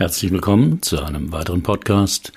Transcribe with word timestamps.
Herzlich 0.00 0.32
willkommen 0.32 0.80
zu 0.80 0.98
einem 1.02 1.30
weiteren 1.30 1.62
Podcast. 1.62 2.32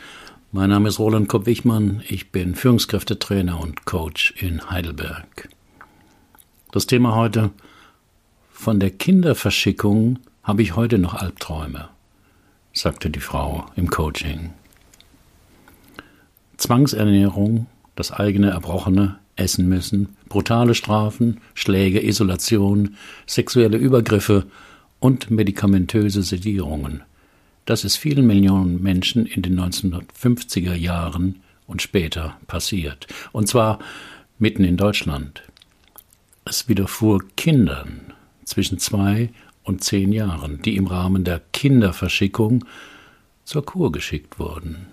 Mein 0.52 0.70
Name 0.70 0.89
ist 0.89 1.00
Roland 1.00 1.29
Kopp-Wichmann. 1.29 2.04
Ich 2.09 2.29
bin 2.29 2.55
Führungskräftetrainer 2.55 3.58
und 3.58 3.86
Coach 3.86 4.33
in 4.38 4.70
Heidelberg. 4.70 5.47
Das 6.73 6.88
Thema 6.88 7.15
heute: 7.15 7.52
Von 8.52 8.81
der 8.81 8.89
Kinderverschickung 8.89 10.20
habe 10.44 10.62
ich 10.62 10.76
heute 10.76 10.97
noch 10.97 11.13
Albträume, 11.13 11.88
sagte 12.73 13.09
die 13.09 13.21
Frau 13.21 13.66
im 13.77 13.89
Coaching. 13.89 14.50
Zwangsernährung, 16.57 17.68
das 17.95 18.11
eigene 18.11 18.50
Erbrochene 18.50 19.20
essen 19.38 19.70
müssen, 19.70 20.18
brutale 20.27 20.75
Strafen, 20.75 21.39
Schläge, 21.54 22.05
Isolation, 22.05 22.98
sexuelle 23.25 23.77
Übergriffe 23.77 24.48
und 25.00 25.32
medikamentöse 25.32 26.23
Sedierungen– 26.23 27.04
das 27.66 27.84
ist 27.84 27.98
vielen 27.98 28.27
Millionen 28.27 28.81
Menschen 28.81 29.26
in 29.26 29.41
den 29.41 29.59
1950er 29.59 30.73
Jahren 30.73 31.41
und 31.67 31.81
später 31.81 32.38
passiert. 32.48 33.08
Und 33.31 33.48
zwar 33.48 33.80
mitten 34.38 34.63
in 34.63 34.77
Deutschland. 34.77 35.44
Es 36.45 36.67
widerfuhr 36.67 37.23
Kindern 37.38 38.13
zwischen 38.44 38.80
zwei 38.80 39.30
und 39.63 39.84
zehn 39.84 40.12
Jahren, 40.12 40.62
die 40.62 40.76
im 40.76 40.88
Rahmen 40.88 41.23
der 41.23 41.41
Kinderverschickung 41.53 42.66
zur 43.45 43.66
Kur 43.66 43.91
geschickt 43.91 44.39
wurden. 44.39 44.88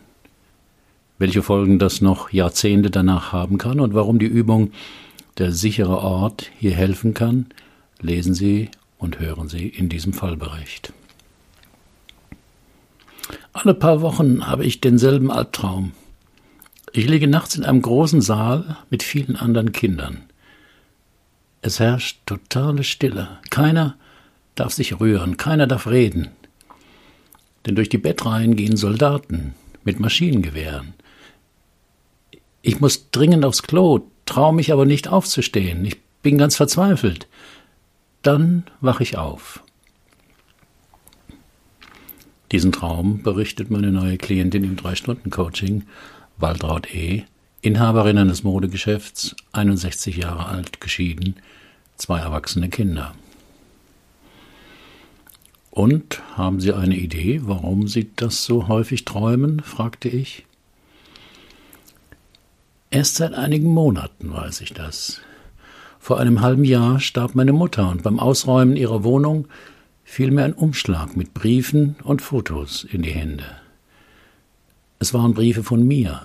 Welche 1.18 1.42
Folgen 1.42 1.78
das 1.78 2.00
noch 2.00 2.32
Jahrzehnte 2.32 2.90
danach 2.90 3.32
haben 3.32 3.58
kann 3.58 3.80
und 3.80 3.94
warum 3.94 4.18
die 4.18 4.26
Übung 4.26 4.70
der 5.38 5.52
sichere 5.52 5.98
Ort 5.98 6.50
hier 6.58 6.72
helfen 6.72 7.14
kann, 7.14 7.46
lesen 8.00 8.34
Sie 8.34 8.70
und 8.98 9.18
hören 9.18 9.48
Sie 9.48 9.68
in 9.68 9.88
diesem 9.88 10.12
Fallbericht. 10.12 10.92
Alle 13.52 13.74
paar 13.74 14.00
Wochen 14.00 14.46
habe 14.46 14.64
ich 14.64 14.80
denselben 14.80 15.30
Albtraum. 15.30 15.92
Ich 16.92 17.08
liege 17.08 17.28
nachts 17.28 17.54
in 17.54 17.64
einem 17.64 17.82
großen 17.82 18.20
Saal 18.20 18.76
mit 18.90 19.02
vielen 19.02 19.36
anderen 19.36 19.72
Kindern. 19.72 20.24
Es 21.62 21.78
herrscht 21.78 22.20
totale 22.26 22.84
Stille. 22.84 23.38
Keiner 23.50 23.96
darf 24.54 24.72
sich 24.72 24.98
rühren, 24.98 25.36
keiner 25.36 25.66
darf 25.66 25.86
reden. 25.86 26.28
Denn 27.66 27.74
durch 27.74 27.88
die 27.88 27.98
Bettreihen 27.98 28.56
gehen 28.56 28.76
Soldaten 28.76 29.54
mit 29.84 30.00
Maschinengewehren. 30.00 30.94
Ich 32.62 32.80
muss 32.80 33.10
dringend 33.10 33.44
aufs 33.44 33.62
Klo, 33.62 34.00
traue 34.26 34.54
mich 34.54 34.72
aber 34.72 34.86
nicht 34.86 35.08
aufzustehen. 35.08 35.84
Ich 35.84 35.98
bin 36.22 36.38
ganz 36.38 36.56
verzweifelt. 36.56 37.26
Dann 38.22 38.64
wach 38.80 39.00
ich 39.00 39.16
auf. 39.16 39.62
Diesen 42.52 42.72
Traum 42.72 43.22
berichtet 43.22 43.70
meine 43.70 43.92
neue 43.92 44.18
Klientin 44.18 44.64
im 44.64 44.76
Drei-Stunden-Coaching, 44.76 45.84
Waltraud 46.36 46.92
E., 46.92 47.24
Inhaberin 47.62 48.18
eines 48.18 48.42
Modegeschäfts, 48.42 49.36
61 49.52 50.16
Jahre 50.16 50.46
alt, 50.46 50.80
geschieden, 50.80 51.36
zwei 51.96 52.18
erwachsene 52.18 52.70
Kinder. 52.70 53.14
Und 55.70 56.22
haben 56.36 56.58
Sie 56.58 56.72
eine 56.72 56.96
Idee, 56.96 57.42
warum 57.44 57.86
Sie 57.86 58.10
das 58.16 58.44
so 58.44 58.66
häufig 58.66 59.04
träumen? 59.04 59.60
fragte 59.60 60.08
ich. 60.08 60.44
Erst 62.90 63.16
seit 63.16 63.34
einigen 63.34 63.70
Monaten 63.72 64.32
weiß 64.32 64.62
ich 64.62 64.72
das. 64.72 65.20
Vor 66.00 66.18
einem 66.18 66.40
halben 66.40 66.64
Jahr 66.64 66.98
starb 66.98 67.36
meine 67.36 67.52
Mutter 67.52 67.88
und 67.88 68.02
beim 68.02 68.18
Ausräumen 68.18 68.74
ihrer 68.74 69.04
Wohnung 69.04 69.46
fiel 70.10 70.32
mir 70.32 70.42
ein 70.42 70.54
Umschlag 70.54 71.16
mit 71.16 71.34
Briefen 71.34 71.94
und 72.02 72.20
Fotos 72.20 72.82
in 72.82 73.02
die 73.02 73.12
Hände. 73.12 73.44
Es 74.98 75.14
waren 75.14 75.34
Briefe 75.34 75.62
von 75.62 75.86
mir, 75.86 76.22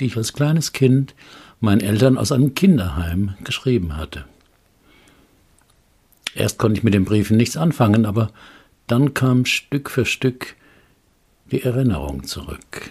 die 0.00 0.06
ich 0.06 0.16
als 0.16 0.32
kleines 0.32 0.72
Kind 0.72 1.14
meinen 1.60 1.80
Eltern 1.80 2.18
aus 2.18 2.32
einem 2.32 2.54
Kinderheim 2.56 3.34
geschrieben 3.44 3.96
hatte. 3.96 4.24
Erst 6.34 6.58
konnte 6.58 6.78
ich 6.78 6.82
mit 6.82 6.92
den 6.92 7.04
Briefen 7.04 7.36
nichts 7.36 7.56
anfangen, 7.56 8.04
aber 8.04 8.32
dann 8.88 9.14
kam 9.14 9.44
Stück 9.44 9.90
für 9.90 10.06
Stück 10.06 10.56
die 11.52 11.62
Erinnerung 11.62 12.24
zurück. 12.24 12.90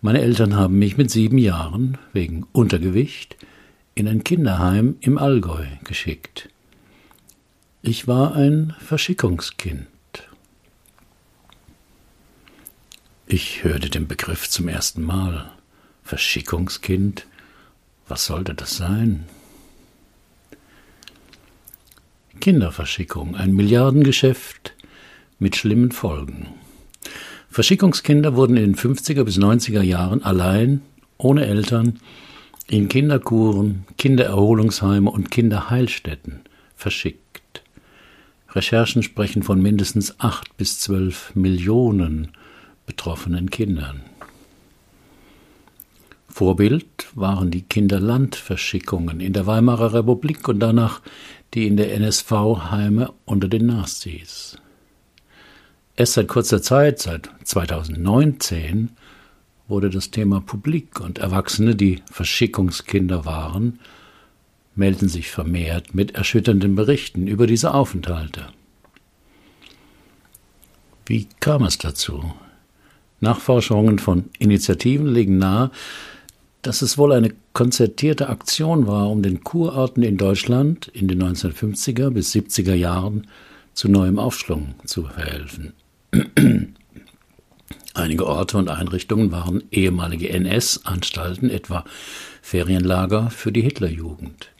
Meine 0.00 0.22
Eltern 0.22 0.56
haben 0.56 0.80
mich 0.80 0.96
mit 0.96 1.12
sieben 1.12 1.38
Jahren 1.38 1.98
wegen 2.12 2.46
Untergewicht 2.50 3.36
in 3.94 4.08
ein 4.08 4.24
Kinderheim 4.24 4.96
im 5.00 5.18
Allgäu 5.18 5.66
geschickt. 5.84 6.48
Ich 7.86 8.08
war 8.08 8.34
ein 8.34 8.74
Verschickungskind. 8.78 9.86
Ich 13.26 13.62
hörte 13.62 13.90
den 13.90 14.08
Begriff 14.08 14.48
zum 14.48 14.68
ersten 14.68 15.02
Mal. 15.02 15.52
Verschickungskind? 16.02 17.26
Was 18.08 18.24
sollte 18.24 18.54
das 18.54 18.78
sein? 18.78 19.26
Kinderverschickung, 22.40 23.36
ein 23.36 23.52
Milliardengeschäft 23.52 24.72
mit 25.38 25.54
schlimmen 25.54 25.92
Folgen. 25.92 26.54
Verschickungskinder 27.50 28.34
wurden 28.34 28.56
in 28.56 28.72
den 28.72 28.76
50er 28.76 29.24
bis 29.24 29.36
90er 29.36 29.82
Jahren 29.82 30.22
allein, 30.22 30.80
ohne 31.18 31.44
Eltern, 31.44 32.00
in 32.66 32.88
Kinderkuren, 32.88 33.84
Kindererholungsheime 33.98 35.10
und 35.10 35.30
Kinderheilstätten 35.30 36.44
verschickt. 36.76 37.23
Recherchen 38.54 39.02
sprechen 39.02 39.42
von 39.42 39.60
mindestens 39.60 40.20
acht 40.20 40.56
bis 40.56 40.78
zwölf 40.78 41.34
Millionen 41.34 42.28
betroffenen 42.86 43.50
Kindern. 43.50 44.02
Vorbild 46.28 47.06
waren 47.14 47.50
die 47.50 47.62
Kinderlandverschickungen 47.62 49.20
in 49.20 49.32
der 49.32 49.46
Weimarer 49.46 49.94
Republik 49.94 50.48
und 50.48 50.60
danach 50.60 51.00
die 51.54 51.66
in 51.66 51.76
der 51.76 51.94
NSV-Heime 51.94 53.12
unter 53.24 53.48
den 53.48 53.66
Nazis. 53.66 54.58
Erst 55.96 56.14
seit 56.14 56.26
kurzer 56.26 56.60
Zeit, 56.60 56.98
seit 56.98 57.30
2019, 57.44 58.90
wurde 59.68 59.90
das 59.90 60.10
Thema 60.10 60.40
publik 60.40 61.00
und 61.00 61.18
Erwachsene, 61.18 61.76
die 61.76 62.02
Verschickungskinder 62.10 63.24
waren, 63.24 63.78
melden 64.74 65.08
sich 65.08 65.30
vermehrt 65.30 65.94
mit 65.94 66.14
erschütternden 66.14 66.74
Berichten 66.74 67.26
über 67.26 67.46
diese 67.46 67.74
Aufenthalte. 67.74 68.46
Wie 71.06 71.28
kam 71.40 71.64
es 71.64 71.78
dazu? 71.78 72.32
Nachforschungen 73.20 73.98
von 73.98 74.24
Initiativen 74.38 75.06
legen 75.06 75.38
nahe, 75.38 75.70
dass 76.62 76.82
es 76.82 76.96
wohl 76.96 77.12
eine 77.12 77.32
konzertierte 77.52 78.28
Aktion 78.28 78.86
war, 78.86 79.10
um 79.10 79.22
den 79.22 79.44
Kurorten 79.44 80.02
in 80.02 80.16
Deutschland 80.16 80.88
in 80.88 81.08
den 81.08 81.22
1950er 81.22 82.10
bis 82.10 82.32
70er 82.32 82.74
Jahren 82.74 83.26
zu 83.74 83.88
neuem 83.88 84.18
Aufschwung 84.18 84.74
zu 84.84 85.04
verhelfen. 85.04 85.74
Einige 87.94 88.26
Orte 88.26 88.58
und 88.58 88.68
Einrichtungen 88.68 89.30
waren 89.30 89.62
ehemalige 89.70 90.30
NS-Anstalten, 90.30 91.48
etwa 91.48 91.84
Ferienlager 92.42 93.30
für 93.30 93.52
die 93.52 93.62
Hitlerjugend. 93.62 94.53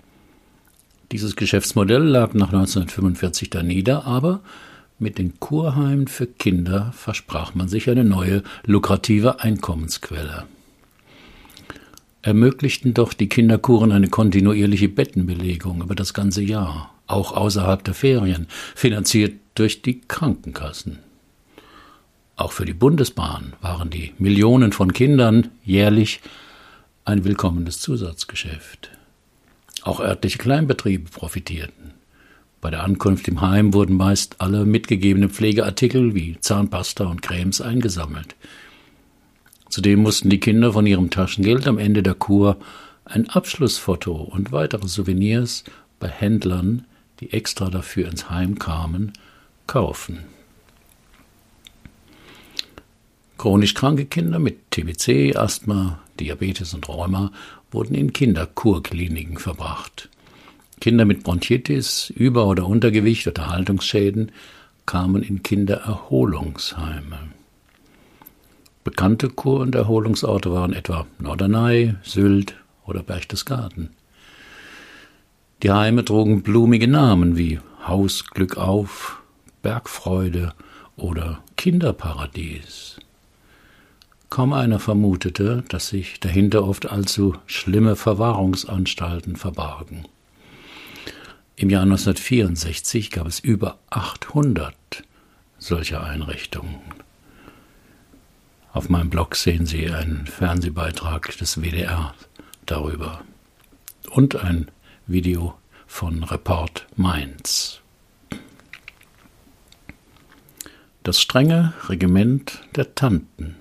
Dieses 1.12 1.36
Geschäftsmodell 1.36 2.02
lag 2.02 2.34
nach 2.34 2.48
1945 2.52 3.50
da 3.50 3.62
nieder, 3.62 4.04
aber 4.06 4.40
mit 4.98 5.18
den 5.18 5.38
Kurheimen 5.40 6.08
für 6.08 6.26
Kinder 6.26 6.92
versprach 6.96 7.54
man 7.54 7.68
sich 7.68 7.90
eine 7.90 8.04
neue, 8.04 8.42
lukrative 8.64 9.40
Einkommensquelle. 9.40 10.44
Ermöglichten 12.22 12.94
doch 12.94 13.12
die 13.12 13.28
Kinderkuren 13.28 13.92
eine 13.92 14.08
kontinuierliche 14.08 14.88
Bettenbelegung 14.88 15.82
über 15.82 15.94
das 15.94 16.14
ganze 16.14 16.42
Jahr, 16.42 16.94
auch 17.06 17.32
außerhalb 17.32 17.84
der 17.84 17.92
Ferien, 17.92 18.46
finanziert 18.74 19.34
durch 19.54 19.82
die 19.82 20.00
Krankenkassen. 20.00 21.00
Auch 22.36 22.52
für 22.52 22.64
die 22.64 22.72
Bundesbahn 22.72 23.52
waren 23.60 23.90
die 23.90 24.14
Millionen 24.18 24.72
von 24.72 24.92
Kindern 24.92 25.48
jährlich 25.64 26.20
ein 27.04 27.24
willkommenes 27.24 27.78
Zusatzgeschäft. 27.80 28.93
Auch 29.84 30.00
örtliche 30.00 30.38
Kleinbetriebe 30.38 31.10
profitierten. 31.10 31.92
Bei 32.62 32.70
der 32.70 32.82
Ankunft 32.82 33.28
im 33.28 33.42
Heim 33.42 33.74
wurden 33.74 33.98
meist 33.98 34.40
alle 34.40 34.64
mitgegebenen 34.64 35.28
Pflegeartikel 35.28 36.14
wie 36.14 36.38
Zahnpasta 36.40 37.04
und 37.04 37.20
Cremes 37.20 37.60
eingesammelt. 37.60 38.34
Zudem 39.68 40.00
mussten 40.00 40.30
die 40.30 40.40
Kinder 40.40 40.72
von 40.72 40.86
ihrem 40.86 41.10
Taschengeld 41.10 41.68
am 41.68 41.76
Ende 41.76 42.02
der 42.02 42.14
Kur 42.14 42.56
ein 43.04 43.28
Abschlussfoto 43.28 44.14
und 44.14 44.52
weitere 44.52 44.88
Souvenirs 44.88 45.64
bei 46.00 46.08
Händlern, 46.08 46.86
die 47.20 47.34
extra 47.34 47.68
dafür 47.68 48.08
ins 48.08 48.30
Heim 48.30 48.58
kamen, 48.58 49.12
kaufen. 49.66 50.20
Chronisch 53.38 53.74
kranke 53.74 54.06
Kinder 54.06 54.38
mit 54.38 54.70
TBC, 54.70 55.36
Asthma, 55.36 56.00
Diabetes 56.20 56.72
und 56.74 56.88
Rheuma 56.88 57.32
wurden 57.70 57.94
in 57.94 58.12
Kinderkurkliniken 58.12 59.38
verbracht. 59.38 60.08
Kinder 60.80 61.04
mit 61.04 61.24
Bronchitis, 61.24 62.10
Über- 62.10 62.46
oder 62.46 62.66
Untergewicht 62.66 63.26
oder 63.26 63.48
Haltungsschäden 63.48 64.32
kamen 64.86 65.22
in 65.22 65.42
Kindererholungsheime. 65.42 67.18
Bekannte 68.84 69.30
Kur- 69.30 69.60
und 69.60 69.74
Erholungsorte 69.74 70.52
waren 70.52 70.74
etwa 70.74 71.06
Norderney, 71.18 71.94
Sylt 72.02 72.54
oder 72.84 73.02
Berchtesgaden. 73.02 73.90
Die 75.62 75.70
Heime 75.72 76.04
trugen 76.04 76.42
blumige 76.42 76.86
Namen 76.86 77.38
wie 77.38 77.60
Haus 77.86 78.26
Glück 78.26 78.58
auf, 78.58 79.22
Bergfreude 79.62 80.52
oder 80.96 81.42
Kinderparadies. 81.56 82.98
Kaum 84.30 84.52
einer 84.52 84.80
vermutete, 84.80 85.64
dass 85.68 85.88
sich 85.88 86.18
dahinter 86.20 86.64
oft 86.64 86.90
allzu 86.90 87.36
schlimme 87.46 87.96
Verwahrungsanstalten 87.96 89.36
verbargen. 89.36 90.04
Im 91.56 91.70
Jahr 91.70 91.82
1964 91.82 93.10
gab 93.10 93.28
es 93.28 93.38
über 93.38 93.78
800 93.90 94.74
solcher 95.58 96.02
Einrichtungen. 96.02 96.80
Auf 98.72 98.88
meinem 98.88 99.08
Blog 99.08 99.36
sehen 99.36 99.66
Sie 99.66 99.88
einen 99.88 100.26
Fernsehbeitrag 100.26 101.36
des 101.38 101.62
WDR 101.62 102.12
darüber 102.66 103.22
und 104.10 104.34
ein 104.34 104.68
Video 105.06 105.54
von 105.86 106.24
Report 106.24 106.86
Mainz. 106.96 107.80
Das 111.04 111.20
strenge 111.20 111.72
Regiment 111.88 112.62
der 112.74 112.96
Tanten. 112.96 113.56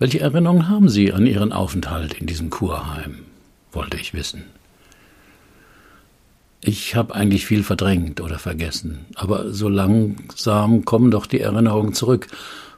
Welche 0.00 0.20
Erinnerungen 0.20 0.70
haben 0.70 0.88
Sie 0.88 1.12
an 1.12 1.26
Ihren 1.26 1.52
Aufenthalt 1.52 2.14
in 2.14 2.26
diesem 2.26 2.48
Kurheim? 2.48 3.26
wollte 3.70 3.98
ich 3.98 4.14
wissen. 4.14 4.44
Ich 6.62 6.96
habe 6.96 7.14
eigentlich 7.14 7.44
viel 7.44 7.62
verdrängt 7.62 8.22
oder 8.22 8.38
vergessen, 8.38 9.04
aber 9.14 9.52
so 9.52 9.68
langsam 9.68 10.86
kommen 10.86 11.10
doch 11.10 11.26
die 11.26 11.40
Erinnerungen 11.40 11.92
zurück, 11.92 12.28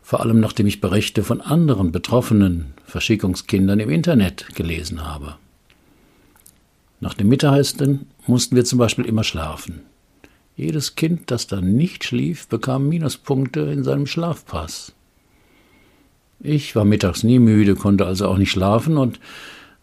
vor 0.03 0.21
allem 0.21 0.41
nachdem 0.41 0.67
ich 0.67 0.81
Berichte 0.81 1.23
von 1.23 1.41
anderen 1.41 1.93
betroffenen 1.93 2.75
Verschickungskindern 2.87 3.79
im 3.79 3.91
Internet 3.91 4.57
gelesen 4.57 5.07
habe. 5.07 5.37
Nach 6.99 7.15
dem 7.15 7.29
Mittagessen 7.29 8.07
mussten 8.27 8.57
wir 8.57 8.65
zum 8.65 8.81
Beispiel 8.81 9.05
immer 9.05 9.23
schlafen. 9.23 9.83
Jedes 10.57 10.97
Kind, 10.97 11.31
das 11.31 11.47
dann 11.47 11.75
nicht 11.75 12.03
schlief, 12.03 12.49
bekam 12.49 12.89
Minuspunkte 12.89 13.61
in 13.61 13.85
seinem 13.85 14.09
Schlafpass. 14.09 14.93
Ich 16.45 16.75
war 16.75 16.85
mittags 16.85 17.23
nie 17.23 17.39
müde, 17.39 17.77
konnte 17.77 18.05
also 18.05 18.27
auch 18.27 18.37
nicht 18.37 18.51
schlafen, 18.51 18.99
und 18.99 19.21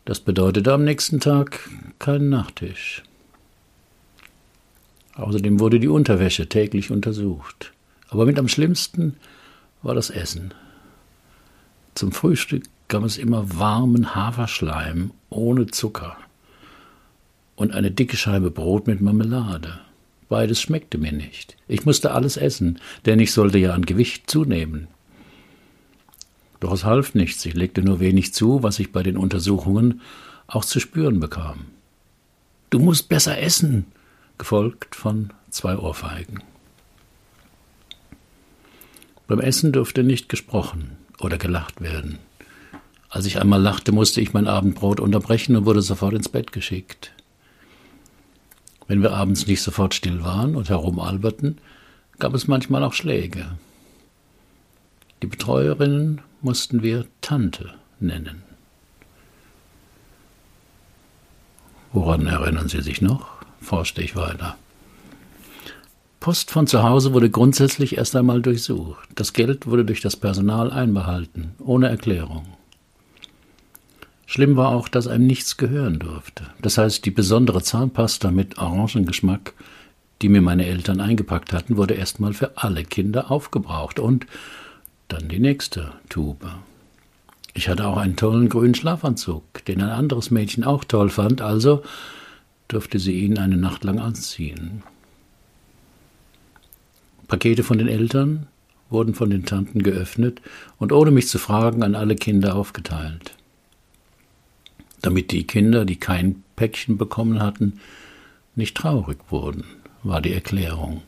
das 0.03 0.19
bedeutete 0.19 0.73
am 0.73 0.83
nächsten 0.83 1.21
Tag 1.21 1.69
keinen 1.99 2.27
Nachtisch. 2.27 3.03
Außerdem 5.15 5.61
wurde 5.61 5.79
die 5.79 5.87
Unterwäsche 5.87 6.49
täglich 6.49 6.91
untersucht. 6.91 7.71
Aber 8.09 8.25
mit 8.25 8.37
am 8.37 8.49
schlimmsten 8.49 9.15
war 9.83 9.95
das 9.95 10.09
Essen. 10.09 10.53
Zum 11.95 12.11
Frühstück 12.11 12.63
gab 12.89 13.03
es 13.03 13.17
immer 13.17 13.57
warmen 13.57 14.13
Haferschleim 14.15 15.11
ohne 15.29 15.67
Zucker 15.67 16.17
und 17.55 17.73
eine 17.73 17.91
dicke 17.91 18.17
Scheibe 18.17 18.51
Brot 18.51 18.87
mit 18.87 18.99
Marmelade. 18.99 19.79
Beides 20.27 20.61
schmeckte 20.61 20.97
mir 20.97 21.13
nicht. 21.13 21.55
Ich 21.67 21.85
musste 21.85 22.11
alles 22.11 22.35
essen, 22.35 22.79
denn 23.05 23.19
ich 23.19 23.31
sollte 23.31 23.59
ja 23.59 23.73
an 23.73 23.85
Gewicht 23.85 24.29
zunehmen. 24.29 24.87
Doch 26.59 26.73
es 26.73 26.83
half 26.83 27.15
nichts, 27.15 27.45
ich 27.45 27.53
legte 27.53 27.81
nur 27.81 27.99
wenig 27.99 28.33
zu, 28.33 28.63
was 28.63 28.79
ich 28.79 28.91
bei 28.91 29.03
den 29.03 29.17
Untersuchungen 29.17 30.01
auch 30.47 30.65
zu 30.65 30.79
spüren 30.79 31.19
bekam. 31.19 31.65
Du 32.69 32.79
musst 32.79 33.09
besser 33.09 33.39
essen, 33.39 33.85
gefolgt 34.37 34.95
von 34.95 35.31
zwei 35.49 35.77
Ohrfeigen. 35.77 36.43
Beim 39.27 39.39
Essen 39.39 39.71
durfte 39.71 40.03
nicht 40.03 40.27
gesprochen 40.27 40.97
oder 41.19 41.37
gelacht 41.37 41.81
werden. 41.81 42.19
Als 43.09 43.25
ich 43.25 43.39
einmal 43.39 43.61
lachte, 43.61 43.91
musste 43.91 44.21
ich 44.21 44.33
mein 44.33 44.47
Abendbrot 44.47 44.99
unterbrechen 44.99 45.55
und 45.55 45.65
wurde 45.65 45.81
sofort 45.81 46.13
ins 46.13 46.29
Bett 46.29 46.51
geschickt. 46.51 47.11
Wenn 48.87 49.01
wir 49.01 49.13
abends 49.13 49.47
nicht 49.47 49.61
sofort 49.61 49.93
still 49.93 50.23
waren 50.23 50.55
und 50.55 50.69
herumalberten, 50.69 51.59
gab 52.17 52.33
es 52.33 52.47
manchmal 52.47 52.83
auch 52.83 52.93
Schläge. 52.93 53.57
Die 55.21 55.27
Betreuerinnen 55.27 56.21
mussten 56.41 56.83
wir 56.83 57.05
Tante 57.21 57.73
nennen. 57.99 58.43
Woran 61.91 62.27
erinnern 62.27 62.69
Sie 62.69 62.81
sich 62.81 63.01
noch? 63.01 63.39
forschte 63.61 64.01
ich 64.01 64.15
weiter. 64.15 64.57
Post 66.19 66.51
von 66.51 66.67
zu 66.67 66.83
Hause 66.83 67.13
wurde 67.13 67.29
grundsätzlich 67.29 67.97
erst 67.97 68.15
einmal 68.15 68.41
durchsucht. 68.41 69.07
Das 69.15 69.33
Geld 69.33 69.67
wurde 69.67 69.85
durch 69.85 70.01
das 70.01 70.15
Personal 70.15 70.71
einbehalten, 70.71 71.53
ohne 71.59 71.87
Erklärung. 71.87 72.45
Schlimm 74.25 74.57
war 74.57 74.69
auch, 74.69 74.89
dass 74.89 75.07
einem 75.07 75.25
nichts 75.25 75.57
gehören 75.57 75.97
durfte. 75.97 76.43
Das 76.61 76.77
heißt, 76.77 77.05
die 77.05 77.11
besondere 77.11 77.63
Zahnpasta 77.63 78.31
mit 78.31 78.57
Orangengeschmack, 78.57 79.53
die 80.21 80.29
mir 80.29 80.41
meine 80.41 80.65
Eltern 80.65 80.99
eingepackt 80.99 81.53
hatten, 81.53 81.77
wurde 81.77 81.95
erstmal 81.95 82.33
für 82.33 82.57
alle 82.57 82.83
Kinder 82.83 83.31
aufgebraucht 83.31 83.99
und 83.99 84.27
dann 85.09 85.27
die 85.27 85.39
nächste 85.39 85.91
Tube. 86.07 86.47
Ich 87.53 87.67
hatte 87.67 87.85
auch 87.85 87.97
einen 87.97 88.15
tollen 88.15 88.47
grünen 88.47 88.75
Schlafanzug, 88.75 89.65
den 89.65 89.81
ein 89.81 89.89
anderes 89.89 90.31
Mädchen 90.31 90.63
auch 90.63 90.85
toll 90.85 91.09
fand, 91.09 91.41
also 91.41 91.83
durfte 92.69 92.99
sie 92.99 93.19
ihn 93.19 93.37
eine 93.37 93.57
Nacht 93.57 93.83
lang 93.83 93.99
anziehen. 93.99 94.83
Pakete 97.27 97.63
von 97.63 97.77
den 97.77 97.87
Eltern 97.87 98.47
wurden 98.89 99.13
von 99.13 99.29
den 99.29 99.45
Tanten 99.45 99.83
geöffnet 99.83 100.41
und 100.77 100.91
ohne 100.91 101.11
mich 101.11 101.27
zu 101.27 101.37
fragen 101.37 101.83
an 101.83 101.95
alle 101.95 102.15
Kinder 102.15 102.55
aufgeteilt. 102.55 103.35
Damit 105.01 105.31
die 105.31 105.45
Kinder, 105.45 105.85
die 105.85 105.95
kein 105.95 106.43
Päckchen 106.55 106.97
bekommen 106.97 107.41
hatten, 107.41 107.79
nicht 108.55 108.75
traurig 108.75 109.17
wurden, 109.29 109.63
war 110.03 110.21
die 110.21 110.33
Erklärung. 110.33 111.01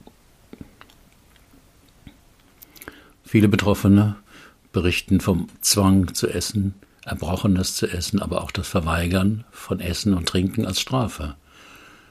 Viele 3.32 3.48
Betroffene 3.48 4.18
berichten 4.74 5.22
vom 5.22 5.48
Zwang 5.62 6.14
zu 6.14 6.28
essen, 6.28 6.74
Erbrochenes 7.06 7.78
zu 7.78 7.88
essen, 7.88 8.22
aber 8.22 8.44
auch 8.44 8.52
das 8.52 8.68
Verweigern 8.68 9.46
von 9.52 9.80
Essen 9.80 10.14
und 10.16 10.28
Trinken 10.28 10.66
als 10.66 10.82
Strafe. 10.82 11.36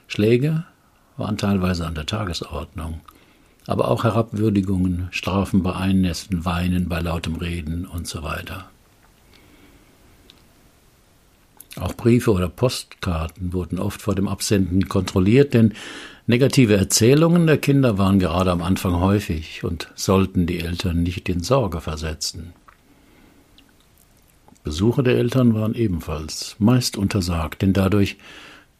Schläge 0.07 0.65
waren 1.19 1.37
teilweise 1.37 1.85
an 1.85 1.95
der 1.95 2.07
Tagesordnung, 2.07 3.03
aber 3.67 3.89
auch 3.89 4.05
Herabwürdigungen, 4.05 5.09
Strafen 5.11 5.63
bei 5.63 5.77
Einnässen, 5.77 6.47
Weinen 6.47 6.89
bei 6.89 7.01
lautem 7.01 7.37
Reden 7.37 7.85
und 7.85 8.09
so 8.09 8.23
weiter. 8.23 8.71
Auch 11.77 11.93
Briefe 11.93 12.33
oder 12.33 12.49
Postkarten 12.49 13.53
wurden 13.53 13.79
oft 13.79 14.01
vor 14.01 14.15
dem 14.15 14.27
Absenden 14.27 14.89
kontrolliert, 14.89 15.53
denn 15.53 15.75
negative 16.27 16.77
Erzählungen 16.77 17.47
der 17.47 17.59
Kinder 17.59 17.99
waren 17.99 18.19
gerade 18.19 18.51
am 18.51 18.63
Anfang 18.63 19.01
häufig 19.01 19.65
und 19.65 19.91
sollten 19.95 20.47
die 20.47 20.61
Eltern 20.61 21.03
nicht 21.03 21.29
in 21.29 21.43
Sorge 21.43 21.81
versetzen. 21.81 22.53
Besuche 24.63 25.03
der 25.03 25.17
Eltern 25.17 25.55
waren 25.55 25.75
ebenfalls 25.75 26.57
meist 26.59 26.97
untersagt, 26.97 27.63
denn 27.63 27.73
dadurch 27.73 28.19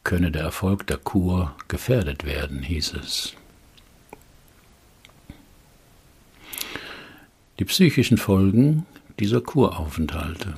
könne 0.03 0.31
der 0.31 0.43
Erfolg 0.43 0.87
der 0.87 0.97
Kur 0.97 1.55
gefährdet 1.67 2.25
werden, 2.25 2.61
hieß 2.61 2.93
es. 2.93 3.33
Die 7.59 7.65
psychischen 7.65 8.17
Folgen 8.17 8.85
dieser 9.19 9.41
Kuraufenthalte. 9.41 10.55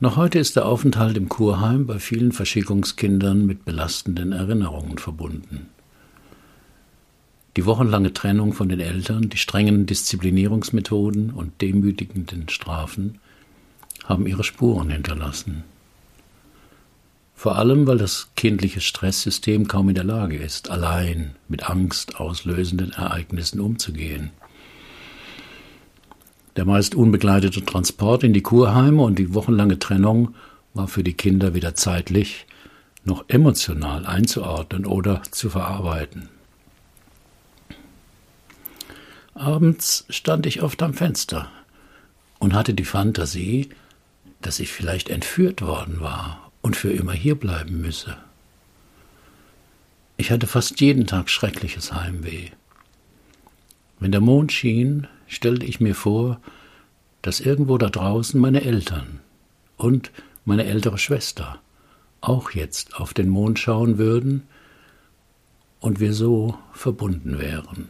Noch 0.00 0.16
heute 0.16 0.40
ist 0.40 0.56
der 0.56 0.66
Aufenthalt 0.66 1.16
im 1.16 1.28
Kurheim 1.28 1.86
bei 1.86 2.00
vielen 2.00 2.32
Verschickungskindern 2.32 3.46
mit 3.46 3.64
belastenden 3.64 4.32
Erinnerungen 4.32 4.98
verbunden. 4.98 5.68
Die 7.56 7.64
wochenlange 7.64 8.12
Trennung 8.12 8.52
von 8.52 8.68
den 8.68 8.80
Eltern, 8.80 9.28
die 9.28 9.36
strengen 9.36 9.86
Disziplinierungsmethoden 9.86 11.30
und 11.30 11.60
demütigenden 11.60 12.48
Strafen 12.48 13.20
haben 14.02 14.26
ihre 14.26 14.42
Spuren 14.42 14.90
hinterlassen. 14.90 15.62
Vor 17.36 17.56
allem, 17.56 17.86
weil 17.86 17.98
das 17.98 18.30
kindliche 18.34 18.80
Stresssystem 18.80 19.68
kaum 19.68 19.88
in 19.90 19.94
der 19.94 20.04
Lage 20.04 20.36
ist, 20.36 20.70
allein 20.70 21.36
mit 21.48 21.70
angstauslösenden 21.70 22.90
Ereignissen 22.92 23.60
umzugehen. 23.60 24.30
Der 26.56 26.64
meist 26.64 26.94
unbegleitete 26.94 27.64
Transport 27.64 28.22
in 28.22 28.32
die 28.32 28.42
Kurheime 28.42 29.02
und 29.02 29.18
die 29.18 29.34
wochenlange 29.34 29.78
Trennung 29.78 30.34
war 30.72 30.88
für 30.88 31.02
die 31.02 31.14
Kinder 31.14 31.54
weder 31.54 31.74
zeitlich 31.74 32.46
noch 33.04 33.24
emotional 33.28 34.06
einzuordnen 34.06 34.86
oder 34.86 35.22
zu 35.30 35.50
verarbeiten. 35.50 36.28
Abends 39.34 40.04
stand 40.08 40.46
ich 40.46 40.62
oft 40.62 40.82
am 40.82 40.94
Fenster 40.94 41.50
und 42.38 42.54
hatte 42.54 42.72
die 42.72 42.84
Fantasie, 42.84 43.68
dass 44.40 44.60
ich 44.60 44.70
vielleicht 44.70 45.10
entführt 45.10 45.60
worden 45.60 46.00
war 46.00 46.52
und 46.62 46.76
für 46.76 46.92
immer 46.92 47.12
hierbleiben 47.12 47.80
müsse. 47.80 48.16
Ich 50.16 50.30
hatte 50.30 50.46
fast 50.46 50.80
jeden 50.80 51.06
Tag 51.06 51.28
schreckliches 51.28 51.92
Heimweh. 51.92 52.50
Wenn 53.98 54.12
der 54.12 54.20
Mond 54.20 54.52
schien, 54.52 55.08
stellte 55.26 55.66
ich 55.66 55.80
mir 55.80 55.94
vor, 55.94 56.40
dass 57.22 57.40
irgendwo 57.40 57.78
da 57.78 57.88
draußen 57.88 58.40
meine 58.40 58.62
Eltern 58.62 59.20
und 59.76 60.10
meine 60.44 60.64
ältere 60.64 60.98
Schwester 60.98 61.58
auch 62.20 62.50
jetzt 62.50 62.96
auf 62.96 63.14
den 63.14 63.28
Mond 63.28 63.58
schauen 63.58 63.98
würden 63.98 64.44
und 65.80 66.00
wir 66.00 66.14
so 66.14 66.58
verbunden 66.72 67.38
wären. 67.38 67.88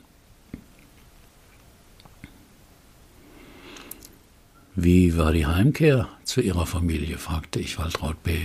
Wie 4.76 5.16
war 5.16 5.32
die 5.32 5.46
Heimkehr 5.46 6.08
zu 6.24 6.40
Ihrer 6.40 6.66
Familie? 6.66 7.18
fragte 7.18 7.60
ich 7.60 7.78
Waltraud 7.78 8.20
B. 8.24 8.36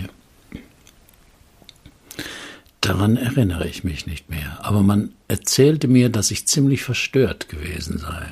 Daran 2.81 3.17
erinnere 3.17 3.67
ich 3.67 3.83
mich 3.83 4.05
nicht 4.05 4.29
mehr, 4.29 4.63
aber 4.63 4.83
man 4.83 5.13
erzählte 5.27 5.87
mir, 5.87 6.09
dass 6.09 6.29
ich 6.31 6.47
ziemlich 6.47 6.83
verstört 6.83 7.49
gewesen 7.49 7.97
sei. 7.97 8.31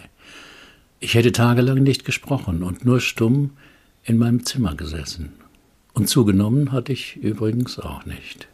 Ich 1.00 1.14
hätte 1.14 1.32
tagelang 1.32 1.84
nicht 1.84 2.06
gesprochen 2.06 2.64
und 2.64 2.84
nur 2.84 3.00
stumm 3.00 3.52
in 4.04 4.18
meinem 4.18 4.46
Zimmer 4.46 4.76
gesessen. 4.76 5.34
Und 5.94 6.10
zugenommen 6.10 6.72
hatte 6.72 6.94
ich 6.94 7.18
übrigens 7.18 7.80
auch 7.80 8.06
nicht. 8.06 8.48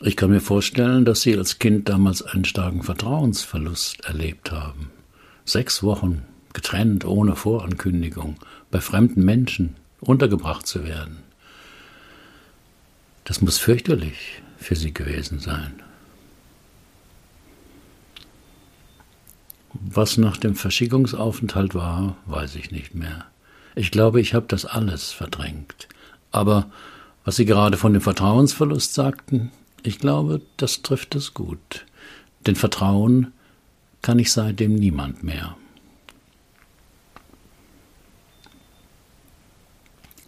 Ich 0.00 0.16
kann 0.16 0.30
mir 0.30 0.40
vorstellen, 0.40 1.04
dass 1.04 1.22
Sie 1.22 1.36
als 1.36 1.58
Kind 1.58 1.88
damals 1.88 2.22
einen 2.22 2.44
starken 2.44 2.82
Vertrauensverlust 2.82 4.04
erlebt 4.04 4.50
haben. 4.50 4.90
Sechs 5.44 5.82
Wochen 5.82 6.22
getrennt, 6.54 7.04
ohne 7.04 7.36
Vorankündigung, 7.36 8.36
bei 8.70 8.80
fremden 8.80 9.24
Menschen 9.24 9.76
untergebracht 10.00 10.66
zu 10.66 10.84
werden. 10.84 11.18
Das 13.24 13.42
muss 13.42 13.58
fürchterlich 13.58 14.42
für 14.56 14.76
Sie 14.76 14.92
gewesen 14.92 15.38
sein. 15.38 15.81
Was 19.74 20.18
nach 20.18 20.36
dem 20.36 20.54
Verschickungsaufenthalt 20.54 21.74
war, 21.74 22.16
weiß 22.26 22.56
ich 22.56 22.70
nicht 22.70 22.94
mehr. 22.94 23.24
Ich 23.74 23.90
glaube, 23.90 24.20
ich 24.20 24.34
habe 24.34 24.46
das 24.48 24.66
alles 24.66 25.12
verdrängt. 25.12 25.88
Aber 26.30 26.70
was 27.24 27.36
Sie 27.36 27.44
gerade 27.44 27.76
von 27.76 27.92
dem 27.92 28.02
Vertrauensverlust 28.02 28.92
sagten, 28.92 29.50
ich 29.82 29.98
glaube, 29.98 30.42
das 30.56 30.82
trifft 30.82 31.14
es 31.14 31.34
gut. 31.34 31.86
Denn 32.46 32.56
Vertrauen 32.56 33.32
kann 34.02 34.18
ich 34.18 34.32
seitdem 34.32 34.74
niemand 34.74 35.22
mehr. 35.22 35.56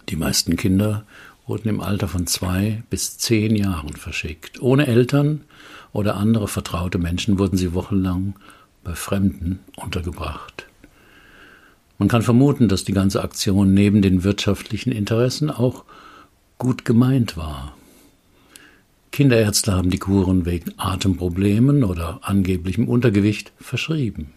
Die 0.09 0.15
meisten 0.15 0.55
Kinder 0.55 1.05
wurden 1.47 1.67
im 1.67 1.81
Alter 1.81 2.07
von 2.07 2.27
zwei 2.27 2.83
bis 2.89 3.17
zehn 3.17 3.55
Jahren 3.55 3.93
verschickt. 3.95 4.61
Ohne 4.61 4.87
Eltern 4.87 5.41
oder 5.93 6.15
andere 6.15 6.47
vertraute 6.47 6.97
Menschen 6.97 7.37
wurden 7.37 7.57
sie 7.57 7.73
wochenlang 7.73 8.35
bei 8.85 8.95
Fremden 8.95 9.59
untergebracht. 9.75 10.67
Man 11.97 12.07
kann 12.07 12.21
vermuten, 12.21 12.69
dass 12.69 12.85
die 12.85 12.93
ganze 12.93 13.21
Aktion 13.21 13.73
neben 13.73 14.01
den 14.01 14.23
wirtschaftlichen 14.23 14.93
Interessen 14.93 15.49
auch 15.49 15.83
gut 16.57 16.85
gemeint 16.85 17.35
war. 17.35 17.75
Kinderärzte 19.11 19.73
haben 19.73 19.89
die 19.89 19.97
Kuren 19.97 20.45
wegen 20.45 20.73
Atemproblemen 20.77 21.83
oder 21.83 22.19
angeblichem 22.21 22.87
Untergewicht 22.87 23.51
verschrieben. 23.57 24.33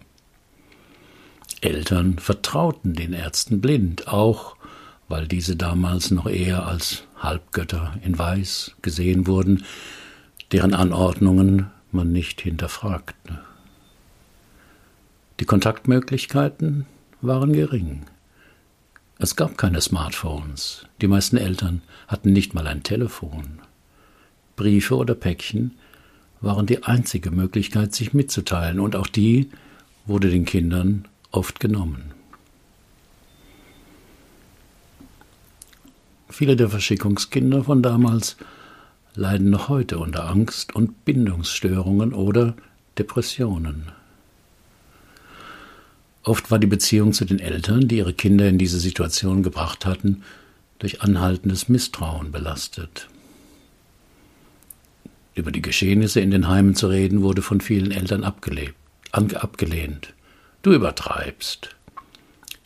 Eltern 1.60 2.18
vertrauten 2.18 2.94
den 2.94 3.12
Ärzten 3.12 3.60
blind, 3.60 4.08
auch 4.08 4.56
weil 5.08 5.26
diese 5.26 5.56
damals 5.56 6.10
noch 6.10 6.26
eher 6.26 6.66
als 6.66 7.04
Halbgötter 7.18 7.94
in 8.04 8.18
Weiß 8.18 8.76
gesehen 8.82 9.26
wurden, 9.26 9.64
deren 10.52 10.74
Anordnungen 10.74 11.66
man 11.90 12.12
nicht 12.12 12.40
hinterfragte. 12.40 13.40
Die 15.40 15.44
Kontaktmöglichkeiten 15.44 16.86
waren 17.20 17.52
gering. 17.52 18.02
Es 19.20 19.36
gab 19.36 19.56
keine 19.56 19.80
Smartphones. 19.80 20.86
Die 21.00 21.06
meisten 21.06 21.36
Eltern 21.36 21.82
hatten 22.08 22.32
nicht 22.32 22.54
mal 22.54 22.66
ein 22.66 22.82
Telefon. 22.82 23.60
Briefe 24.56 24.96
oder 24.96 25.14
Päckchen 25.14 25.76
waren 26.40 26.66
die 26.66 26.82
einzige 26.82 27.30
Möglichkeit, 27.30 27.94
sich 27.94 28.14
mitzuteilen, 28.14 28.80
und 28.80 28.96
auch 28.96 29.06
die 29.06 29.50
wurde 30.06 30.28
den 30.28 30.44
Kindern 30.44 31.06
oft 31.30 31.60
genommen. 31.60 32.12
Viele 36.28 36.56
der 36.56 36.68
Verschickungskinder 36.68 37.64
von 37.64 37.82
damals 37.82 38.36
leiden 39.14 39.50
noch 39.50 39.68
heute 39.68 39.98
unter 39.98 40.28
Angst 40.28 40.74
und 40.74 41.04
Bindungsstörungen 41.04 42.12
oder 42.12 42.54
Depressionen. 42.98 43.92
Oft 46.28 46.50
war 46.50 46.58
die 46.58 46.66
Beziehung 46.66 47.14
zu 47.14 47.24
den 47.24 47.38
Eltern, 47.38 47.88
die 47.88 47.96
ihre 47.96 48.12
Kinder 48.12 48.46
in 48.46 48.58
diese 48.58 48.78
Situation 48.78 49.42
gebracht 49.42 49.86
hatten, 49.86 50.24
durch 50.78 51.00
anhaltendes 51.00 51.70
Misstrauen 51.70 52.32
belastet. 52.32 53.08
Über 55.34 55.50
die 55.50 55.62
Geschehnisse 55.62 56.20
in 56.20 56.30
den 56.30 56.46
Heimen 56.46 56.74
zu 56.74 56.88
reden, 56.88 57.22
wurde 57.22 57.40
von 57.40 57.62
vielen 57.62 57.92
Eltern 57.92 58.24
abgelehnt. 58.24 60.12
Du 60.60 60.74
übertreibst. 60.74 61.74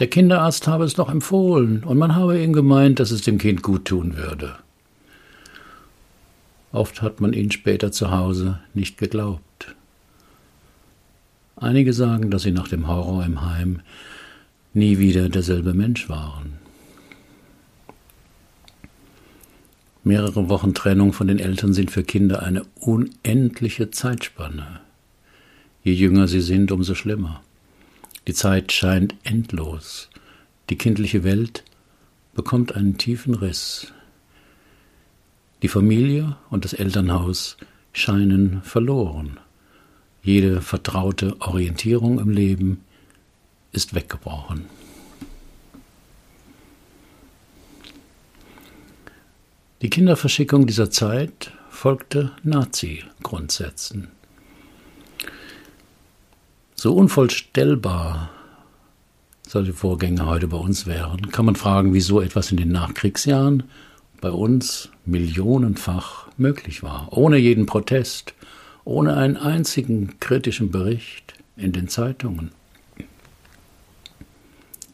Der 0.01 0.09
Kinderarzt 0.09 0.67
habe 0.67 0.83
es 0.83 0.95
doch 0.95 1.09
empfohlen, 1.09 1.85
und 1.85 1.99
man 1.99 2.17
habe 2.17 2.43
ihm 2.43 2.55
gemeint, 2.55 2.99
dass 2.99 3.13
es 3.13 3.23
dem 3.23 3.39
Kind 3.39 3.63
gut 3.63 3.85
tun 3.85 4.17
würde. 4.17 4.57
Oft 6.73 7.01
hat 7.01 7.21
man 7.21 7.33
ihnen 7.33 7.53
später 7.53 7.93
zu 7.93 8.11
Hause 8.11 8.59
nicht 8.75 8.99
geglaubt. 8.99 9.52
Einige 11.63 11.93
sagen, 11.93 12.33
dass 12.33 12.43
sie 12.43 12.51
nach 12.51 12.67
dem 12.67 12.89
Horror 12.89 13.25
im 13.25 13.41
Heim 13.41 13.83
nie 14.75 14.99
wieder 14.99 15.29
derselbe 15.29 15.75
Mensch 15.75 16.09
waren. 16.09 16.59
Mehrere 20.03 20.49
Wochen 20.49 20.75
Trennung 20.75 21.13
von 21.13 21.29
den 21.29 21.39
Eltern 21.39 21.73
sind 21.73 21.93
für 21.93 22.03
Kinder 22.03 22.43
eine 22.43 22.65
unendliche 22.81 23.93
Zeitspanne. 23.93 24.81
Je 25.85 25.93
jünger 25.93 26.27
sie 26.27 26.41
sind, 26.41 26.73
umso 26.73 26.97
schlimmer. 26.97 27.43
Die 28.27 28.35
Zeit 28.35 28.73
scheint 28.73 29.15
endlos. 29.23 30.11
Die 30.69 30.77
kindliche 30.77 31.23
Welt 31.23 31.63
bekommt 32.35 32.75
einen 32.75 32.99
tiefen 32.99 33.35
Riss. 33.35 33.93
Die 35.63 35.69
Familie 35.69 36.37
und 36.51 36.65
das 36.65 36.73
Elternhaus 36.73 37.57
scheinen 37.93 38.63
verloren. 38.63 39.39
Jede 40.23 40.61
vertraute 40.61 41.37
Orientierung 41.41 42.21
im 42.21 42.31
Leben 42.31 42.85
ist 43.73 43.95
weggebrochen. 43.95 44.67
Die 49.83 49.91
Kinderverschickung 49.91 50.67
dieser 50.67 50.93
Zeit 50.93 51.53
folgte 51.71 52.31
Nazi-Grundsätzen. 52.45 54.09
So 56.77 56.95
unvollstellbar 56.95 58.31
solche 59.53 59.73
Vorgänge 59.73 60.25
heute 60.25 60.47
bei 60.49 60.57
uns 60.57 60.87
wären, 60.87 61.31
kann 61.31 61.45
man 61.45 61.57
fragen, 61.57 61.93
wieso 61.93 62.21
etwas 62.21 62.51
in 62.53 62.57
den 62.57 62.71
Nachkriegsjahren 62.71 63.65
bei 64.21 64.31
uns 64.31 64.89
millionenfach 65.05 66.29
möglich 66.39 66.83
war, 66.83 67.09
ohne 67.11 67.37
jeden 67.37 67.67
Protest, 67.67 68.35
ohne 68.85 69.17
einen 69.17 69.37
einzigen 69.37 70.19
kritischen 70.21 70.71
Bericht 70.71 71.35
in 71.57 71.73
den 71.73 71.89
Zeitungen. 71.89 72.51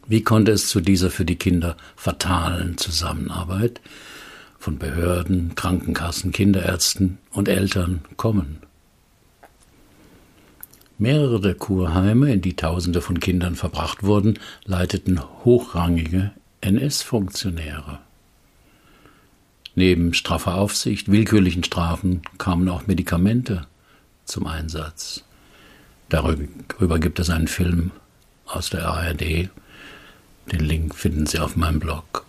Wie 0.06 0.22
konnte 0.22 0.52
es 0.52 0.68
zu 0.68 0.80
dieser 0.80 1.10
für 1.10 1.24
die 1.24 1.36
Kinder 1.36 1.76
fatalen 1.96 2.78
Zusammenarbeit 2.78 3.80
von 4.58 4.78
Behörden, 4.78 5.54
Krankenkassen, 5.54 6.32
Kinderärzten 6.32 7.18
und 7.30 7.48
Eltern 7.48 8.00
kommen. 8.16 8.58
Mehrere 10.98 11.40
der 11.40 11.54
Kurheime, 11.54 12.32
in 12.32 12.40
die 12.40 12.56
Tausende 12.56 13.00
von 13.00 13.20
Kindern 13.20 13.54
verbracht 13.54 14.02
wurden, 14.02 14.38
leiteten 14.64 15.20
hochrangige 15.44 16.32
NS-Funktionäre. 16.60 18.00
Neben 19.76 20.12
straffer 20.12 20.56
Aufsicht, 20.56 21.08
willkürlichen 21.08 21.62
Strafen 21.62 22.22
kamen 22.36 22.68
auch 22.68 22.88
Medikamente 22.88 23.66
zum 24.28 24.46
Einsatz. 24.46 25.24
Darüber 26.08 26.98
gibt 26.98 27.18
es 27.18 27.30
einen 27.30 27.48
Film 27.48 27.90
aus 28.46 28.70
der 28.70 28.86
ARD. 28.88 29.50
Den 30.52 30.60
Link 30.60 30.94
finden 30.94 31.26
Sie 31.26 31.38
auf 31.38 31.56
meinem 31.56 31.80
Blog. 31.80 32.24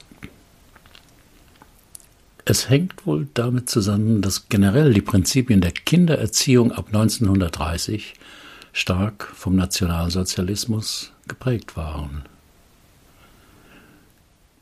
Es 2.46 2.70
hängt 2.70 3.06
wohl 3.06 3.28
damit 3.36 3.70
zusammen, 3.70 4.22
dass 4.22 4.50
generell 4.50 4.94
die 4.94 5.04
Prinzipien 5.04 5.62
der 5.62 5.72
Kindererziehung 5.72 6.72
ab 6.72 6.88
1930 6.88 8.16
stark 8.74 9.30
vom 9.36 9.56
Nationalsozialismus 9.56 11.12
geprägt 11.28 11.78
waren. 11.78 12.24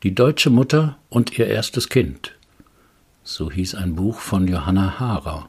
Die 0.02 0.14
deutsche 0.14 0.50
Mutter 0.50 0.98
und 1.08 1.38
ihr 1.38 1.46
erstes 1.46 1.88
Kind 1.88 2.34
So 3.24 3.50
hieß 3.50 3.74
ein 3.74 3.96
Buch 3.96 4.20
von 4.20 4.46
Johanna 4.46 5.00
Haarer, 5.00 5.48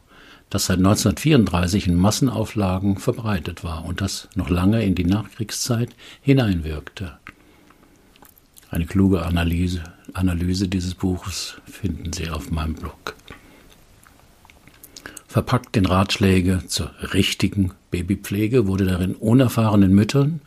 das 0.49 0.65
seit 0.65 0.77
1934 0.77 1.87
in 1.87 1.95
Massenauflagen 1.95 2.97
verbreitet 2.97 3.63
war 3.63 3.85
und 3.85 4.01
das 4.01 4.27
noch 4.35 4.49
lange 4.49 4.83
in 4.83 4.95
die 4.95 5.05
Nachkriegszeit 5.05 5.89
hineinwirkte. 6.21 7.17
Eine 8.71 8.85
kluge 8.85 9.25
Analyse, 9.25 9.83
Analyse 10.13 10.67
dieses 10.67 10.95
Buches 10.95 11.55
finden 11.65 12.13
Sie 12.13 12.29
auf 12.29 12.51
meinem 12.51 12.75
Blog. 12.75 13.15
Verpackt 15.27 15.77
in 15.77 15.85
Ratschläge 15.85 16.63
zur 16.67 16.91
richtigen 17.13 17.71
Babypflege 17.91 18.67
wurde 18.67 18.85
darin 18.85 19.15
unerfahrenen 19.15 19.93
Müttern 19.93 20.41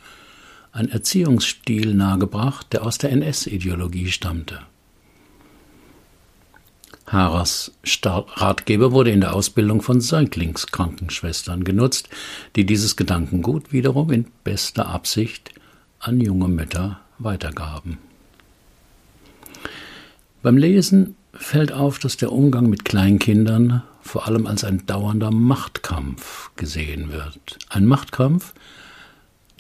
ein 0.72 0.88
Erziehungsstil 0.88 1.94
nahegebracht, 1.94 2.72
der 2.72 2.84
aus 2.84 2.98
der 2.98 3.10
NS-Ideologie 3.12 4.10
stammte. 4.10 4.60
Haras 7.12 7.72
Ratgeber 7.84 8.92
wurde 8.92 9.10
in 9.10 9.20
der 9.20 9.34
Ausbildung 9.34 9.82
von 9.82 10.00
Säuglingskrankenschwestern 10.00 11.62
genutzt, 11.62 12.08
die 12.56 12.64
dieses 12.64 12.96
Gedankengut 12.96 13.70
wiederum 13.70 14.10
in 14.10 14.26
bester 14.44 14.88
Absicht 14.88 15.52
an 16.00 16.20
junge 16.20 16.48
Mütter 16.48 17.00
weitergaben. 17.18 17.98
Beim 20.42 20.56
Lesen 20.56 21.14
fällt 21.34 21.70
auf, 21.70 21.98
dass 21.98 22.16
der 22.16 22.32
Umgang 22.32 22.70
mit 22.70 22.86
Kleinkindern 22.86 23.82
vor 24.00 24.26
allem 24.26 24.46
als 24.46 24.64
ein 24.64 24.86
dauernder 24.86 25.30
Machtkampf 25.30 26.50
gesehen 26.56 27.12
wird. 27.12 27.58
Ein 27.68 27.84
Machtkampf, 27.86 28.54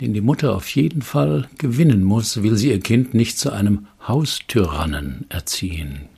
den 0.00 0.14
die 0.14 0.22
Mutter 0.22 0.56
auf 0.56 0.68
jeden 0.74 1.02
Fall 1.02 1.48
gewinnen 1.58 2.02
muss, 2.02 2.42
will 2.42 2.56
sie 2.56 2.70
ihr 2.70 2.80
Kind 2.80 3.12
nicht 3.12 3.38
zu 3.38 3.52
einem 3.52 3.86
Haustyrannen 4.08 5.26
erziehen. 5.28 6.08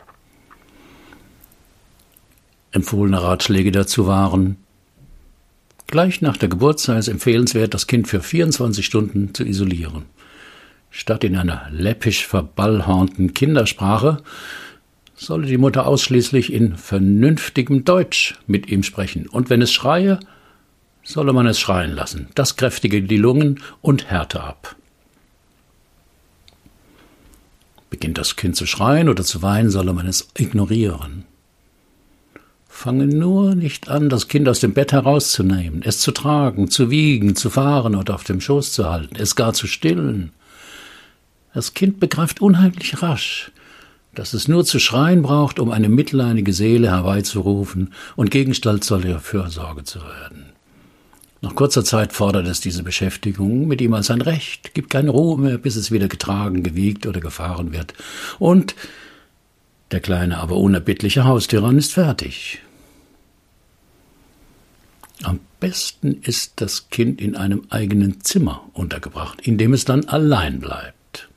Empfohlene 2.75 3.23
Ratschläge 3.23 3.71
dazu 3.71 4.09
waren 4.09 4.57
Gleich 5.87 6.21
nach 6.23 6.37
der 6.37 6.49
Geburt 6.49 6.81
sei 6.81 6.97
es 6.97 7.07
empfehlenswert, 7.07 7.73
das 7.73 7.87
Kind 7.87 8.09
für 8.09 8.21
24 8.21 8.85
Stunden 8.85 9.33
zu 9.33 9.45
isolieren. 9.45 10.07
Statt 10.90 11.23
in 11.23 11.37
einer 11.37 11.69
läppisch 11.71 12.26
verballhornten 12.26 13.33
Kindersprache 13.33 14.23
solle 15.14 15.47
die 15.47 15.57
Mutter 15.57 15.87
ausschließlich 15.87 16.52
in 16.52 16.76
vernünftigem 16.76 17.85
Deutsch 17.85 18.35
mit 18.49 18.69
ihm 18.69 18.83
sprechen, 18.83 19.28
und 19.28 19.50
wenn 19.50 19.62
es 19.62 19.73
schreie, 19.73 20.19
solle 21.04 21.33
man 21.33 21.47
es 21.47 21.61
schreien 21.61 21.93
lassen. 21.93 22.26
Das 22.35 22.57
kräftige 22.57 23.02
die 23.02 23.16
Lungen 23.16 23.62
und 23.83 24.11
Härte 24.11 24.43
ab. 24.43 24.75
Beginnt 27.88 28.19
das 28.19 28.35
Kind 28.35 28.57
zu 28.57 28.66
schreien 28.66 29.09
oder 29.09 29.23
zu 29.23 29.43
weinen, 29.43 29.71
solle 29.71 29.93
man 29.93 30.09
es 30.09 30.28
ignorieren. 30.37 31.25
Fange 32.76 33.07
nur 33.07 33.54
nicht 33.54 33.88
an, 33.88 34.11
das 34.11 34.26
Kind 34.26 34.49
aus 34.49 34.59
dem 34.59 34.75
Bett 34.75 34.93
herauszunehmen, 34.93 35.81
es 35.83 36.00
zu 36.00 36.11
tragen, 36.11 36.69
zu 36.69 36.90
wiegen, 36.90 37.37
zu 37.37 37.49
fahren 37.49 37.95
oder 37.95 38.16
auf 38.16 38.25
dem 38.25 38.40
Schoß 38.40 38.73
zu 38.73 38.90
halten, 38.90 39.14
es 39.16 39.37
gar 39.37 39.54
zu 39.54 39.69
stillen. 39.69 40.33
Das 41.54 41.73
Kind 41.73 42.00
begreift 42.00 42.43
unheimlich 42.43 43.00
rasch, 43.00 43.52
dass 44.12 44.35
es 44.35 44.49
nur 44.49 44.66
zu 44.66 44.81
schreien 44.81 45.23
braucht, 45.23 45.61
um 45.61 45.71
eine 45.71 45.88
mitleidige 45.88 46.52
Seele 46.52 46.90
herbeizurufen 46.90 47.95
und 48.16 48.33
Gegenstand 48.33 48.85
soll 48.85 49.02
der 49.02 49.21
Fürsorge 49.21 49.85
zu 49.85 50.00
werden. 50.00 50.47
Nach 51.43 51.54
kurzer 51.54 51.85
Zeit 51.85 52.12
fordert 52.12 52.49
es 52.49 52.61
diese 52.61 52.83
Beschäftigung 52.83 53.69
mit 53.69 53.81
ihm 53.81 53.95
als 53.95 54.11
ein 54.11 54.21
Recht, 54.21 54.75
gibt 54.75 54.90
keine 54.90 55.11
Ruhe 55.11 55.38
mehr, 55.38 55.59
bis 55.59 55.76
es 55.76 55.93
wieder 55.93 56.09
getragen, 56.09 56.64
gewiegt 56.64 57.07
oder 57.07 57.21
gefahren 57.21 57.73
wird. 57.73 57.95
Und 58.40 58.75
der 59.93 60.00
kleine, 60.00 60.38
aber 60.38 60.57
unerbittliche 60.57 61.25
Haustyrann 61.25 61.78
ist 61.78 61.93
fertig. 61.93 62.61
Am 65.23 65.40
besten 65.61 66.21
ist 66.23 66.61
das 66.61 66.90
Kind 66.90 67.21
in 67.21 67.37
einem 67.37 67.62
eigenen 67.71 68.21
Zimmer 68.23 68.69
untergebracht, 68.73 69.41
in 69.41 69.58
dem 69.58 69.73
es 69.73 69.84
dann 69.84 70.06
allein 70.06 70.60
bleibt. 70.60 71.28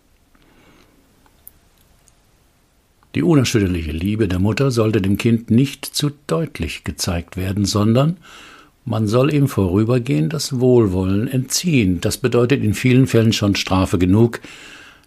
Die 3.15 3.23
unerschütterliche 3.23 3.91
Liebe 3.91 4.27
der 4.27 4.39
Mutter 4.39 4.69
sollte 4.71 5.01
dem 5.01 5.17
Kind 5.17 5.49
nicht 5.49 5.85
zu 5.85 6.11
deutlich 6.27 6.83
gezeigt 6.83 7.37
werden, 7.37 7.65
sondern 7.65 8.17
man 8.85 9.07
soll 9.07 9.33
ihm 9.33 9.47
vorübergehend 9.47 10.33
das 10.33 10.59
Wohlwollen 10.59 11.27
entziehen. 11.27 11.99
Das 11.99 12.17
bedeutet 12.17 12.63
in 12.63 12.73
vielen 12.73 13.07
Fällen 13.07 13.33
schon 13.33 13.55
Strafe 13.55 13.97
genug. 13.97 14.39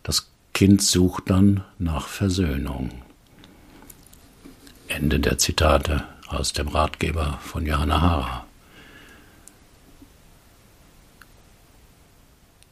Das 0.03 0.31
Kind 0.53 0.83
sucht 0.83 1.31
dann 1.31 1.63
nach 1.79 2.09
Versöhnung. 2.09 2.91
Ende 4.89 5.21
der 5.21 5.39
Zitate 5.39 6.05
aus 6.27 6.53
dem 6.53 6.69
Ratgeber 6.69 7.39
von 7.43 7.65
Johanna 7.65 8.01
Hara. 8.01 8.47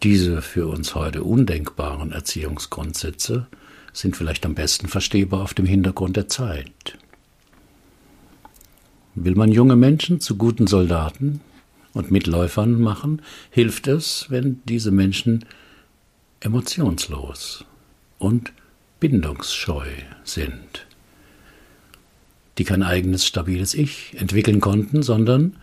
Diese 0.05 0.43
für 0.43 0.69
uns 0.69 0.95
heute 0.95 1.25
undenkbaren 1.25 2.13
Erziehungsgrundsätze 2.13 3.49
sind 3.93 4.17
vielleicht 4.17 4.47
am 4.47 4.55
besten 4.55 4.87
verstehbar 4.87 5.43
auf 5.43 5.55
dem 5.55 5.67
Hintergrund 5.67 6.17
der 6.17 6.29
Zeit. 6.29 6.97
Will 9.17 9.35
man 9.35 9.51
junge 9.51 9.75
Menschen 9.75 10.21
zu 10.21 10.37
guten 10.37 10.69
Soldaten 10.69 11.41
und 11.95 12.13
Mitläufern 12.13 12.81
machen, 12.81 13.23
hilft 13.51 13.89
es, 13.89 14.27
wenn 14.29 14.63
diese 14.67 14.93
Menschen 14.93 15.45
emotionslos 16.39 17.65
und 18.19 18.53
bindungsscheu 19.01 19.89
sind, 20.23 20.87
die 22.59 22.65
kein 22.65 22.85
eigenes 22.85 23.27
stabiles 23.27 23.75
Ich 23.75 24.15
entwickeln 24.17 24.61
konnten, 24.61 25.03
sondern 25.03 25.57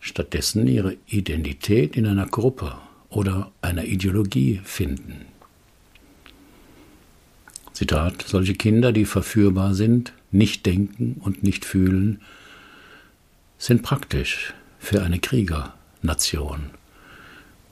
stattdessen 0.00 0.66
ihre 0.66 0.96
Identität 1.06 1.96
in 1.96 2.06
einer 2.06 2.26
Gruppe 2.26 2.74
oder 3.08 3.52
einer 3.62 3.84
Ideologie 3.84 4.60
finden. 4.64 5.26
Zitat, 7.72 8.24
solche 8.26 8.54
Kinder, 8.54 8.92
die 8.92 9.04
verführbar 9.04 9.74
sind, 9.74 10.12
nicht 10.30 10.64
denken 10.64 11.20
und 11.20 11.42
nicht 11.42 11.64
fühlen, 11.64 12.20
sind 13.58 13.82
praktisch 13.82 14.54
für 14.78 15.02
eine 15.02 15.18
Kriegernation, 15.18 16.70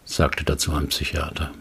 sagte 0.04 0.44
dazu 0.44 0.72
ein 0.72 0.88
Psychiater. 0.88 1.52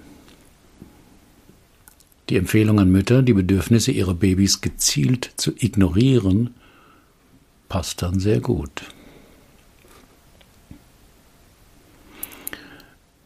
Die 2.29 2.38
Empfehlung 2.38 2.79
an 2.79 2.91
Mütter, 2.91 3.21
die 3.21 3.33
Bedürfnisse 3.33 3.91
ihrer 3.91 4.13
Babys 4.13 4.62
gezielt 4.62 5.31
zu 5.38 5.53
ignorieren, 5.57 6.53
passt 7.69 8.01
dann 8.01 8.19
sehr 8.19 8.39
gut. 8.39 8.83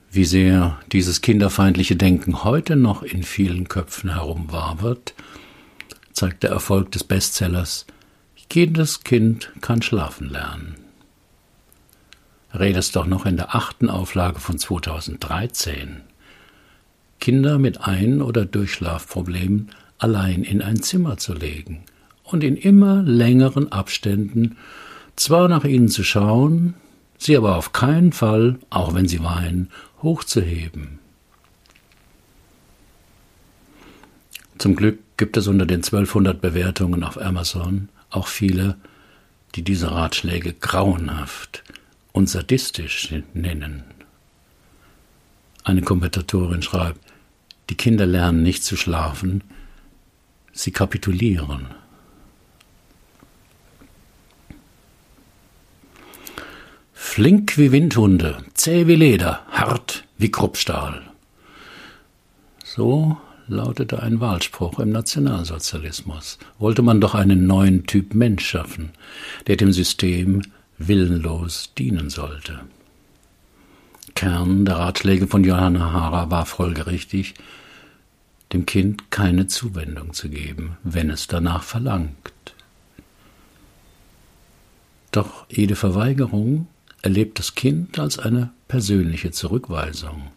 Wie 0.10 0.26
sehr 0.26 0.80
dieses 0.92 1.22
kinderfeindliche 1.22 1.96
Denken 1.96 2.44
heute 2.44 2.76
noch 2.76 3.04
in 3.04 3.24
vielen 3.24 3.68
Köpfen 3.68 4.14
herumwabert, 4.14 5.14
zeigt 6.14 6.44
der 6.44 6.52
Erfolg 6.52 6.92
des 6.92 7.04
Bestsellers 7.04 7.86
Jedes 8.52 9.04
Kind 9.04 9.52
kann 9.62 9.82
schlafen 9.82 10.30
lernen. 10.30 10.76
Redest 12.54 12.96
doch 12.96 13.06
noch 13.06 13.26
in 13.26 13.36
der 13.36 13.54
achten 13.54 13.90
Auflage 13.90 14.40
von 14.40 14.58
2013. 14.58 16.02
Kinder 17.20 17.60
mit 17.60 17.82
Ein- 17.82 18.22
oder 18.22 18.46
Durchschlafproblemen 18.46 19.70
allein 20.00 20.44
in 20.44 20.62
ein 20.62 20.82
Zimmer 20.82 21.18
zu 21.18 21.34
legen 21.34 21.84
und 22.24 22.44
in 22.44 22.56
immer 22.56 23.04
längeren 23.04 23.72
Abständen 23.72 24.58
zwar 25.16 25.48
nach 25.50 25.66
ihnen 25.66 25.90
zu 25.90 26.04
schauen, 26.04 26.76
sie 27.18 27.36
aber 27.36 27.56
auf 27.56 27.74
keinen 27.74 28.12
Fall, 28.12 28.60
auch 28.70 28.94
wenn 28.94 29.08
sie 29.08 29.24
weinen, 29.24 29.70
hochzuheben. 30.02 31.00
Zum 34.58 34.76
Glück 34.76 35.00
gibt 35.18 35.38
es 35.38 35.48
unter 35.48 35.66
den 35.66 35.78
1200 35.78 36.40
Bewertungen 36.42 37.04
auf 37.04 37.20
Amazon 37.20 37.90
auch 38.10 38.28
viele, 38.28 38.78
die 39.56 39.64
diese 39.64 39.92
Ratschläge 39.92 40.54
grauenhaft 40.54 41.64
und 42.12 42.30
sadistisch 42.30 43.14
nennen. 43.34 43.84
Eine 45.64 45.82
Kommentatorin 45.82 46.62
schreibt, 46.62 47.00
die 47.70 47.76
Kinder 47.76 48.06
lernen 48.06 48.44
nicht 48.44 48.64
zu 48.64 48.78
schlafen, 48.78 49.44
sie 50.54 50.72
kapitulieren. 50.72 51.68
Flink 57.00 57.60
wie 57.60 57.72
Windhunde, 57.72 58.44
zäh 58.56 58.88
wie 58.88 58.96
Leder, 58.96 59.46
hart 59.52 60.04
wie 60.18 60.32
Kruppstahl. 60.32 61.04
So 62.66 63.18
lautete 63.48 64.02
ein 64.02 64.20
Wahlspruch 64.20 64.80
im 64.80 64.90
Nationalsozialismus. 64.90 66.40
Wollte 66.58 66.82
man 66.82 67.00
doch 67.00 67.14
einen 67.14 67.46
neuen 67.46 67.86
Typ 67.86 68.16
Mensch 68.16 68.48
schaffen, 68.48 68.90
der 69.46 69.58
dem 69.58 69.72
System 69.74 70.42
willenlos 70.80 71.72
dienen 71.78 72.10
sollte. 72.10 72.62
Kern 74.16 74.66
der 74.66 74.78
Ratschläge 74.78 75.28
von 75.28 75.44
Johanna 75.44 75.92
Hara 75.92 76.32
war 76.32 76.48
folgerichtig, 76.48 77.36
dem 78.54 78.66
Kind 78.66 79.12
keine 79.12 79.46
Zuwendung 79.46 80.14
zu 80.14 80.30
geben, 80.30 80.78
wenn 80.84 81.12
es 81.12 81.28
danach 81.28 81.62
verlangt. 81.62 82.56
Doch 85.12 85.46
jede 85.50 85.76
Verweigerung 85.76 86.68
erlebt 87.08 87.40
das 87.40 87.56
Kind 87.56 88.00
als 88.00 88.20
eine 88.20 88.52
persönliche 88.68 89.32
Zurückweisung. 89.32 90.30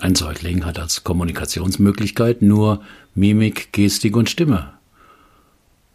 Ein 0.00 0.14
Säugling 0.14 0.64
hat 0.64 0.78
als 0.78 1.04
Kommunikationsmöglichkeit 1.04 2.40
nur 2.40 2.82
Mimik, 3.14 3.74
Gestik 3.74 4.16
und 4.16 4.30
Stimme. 4.30 4.72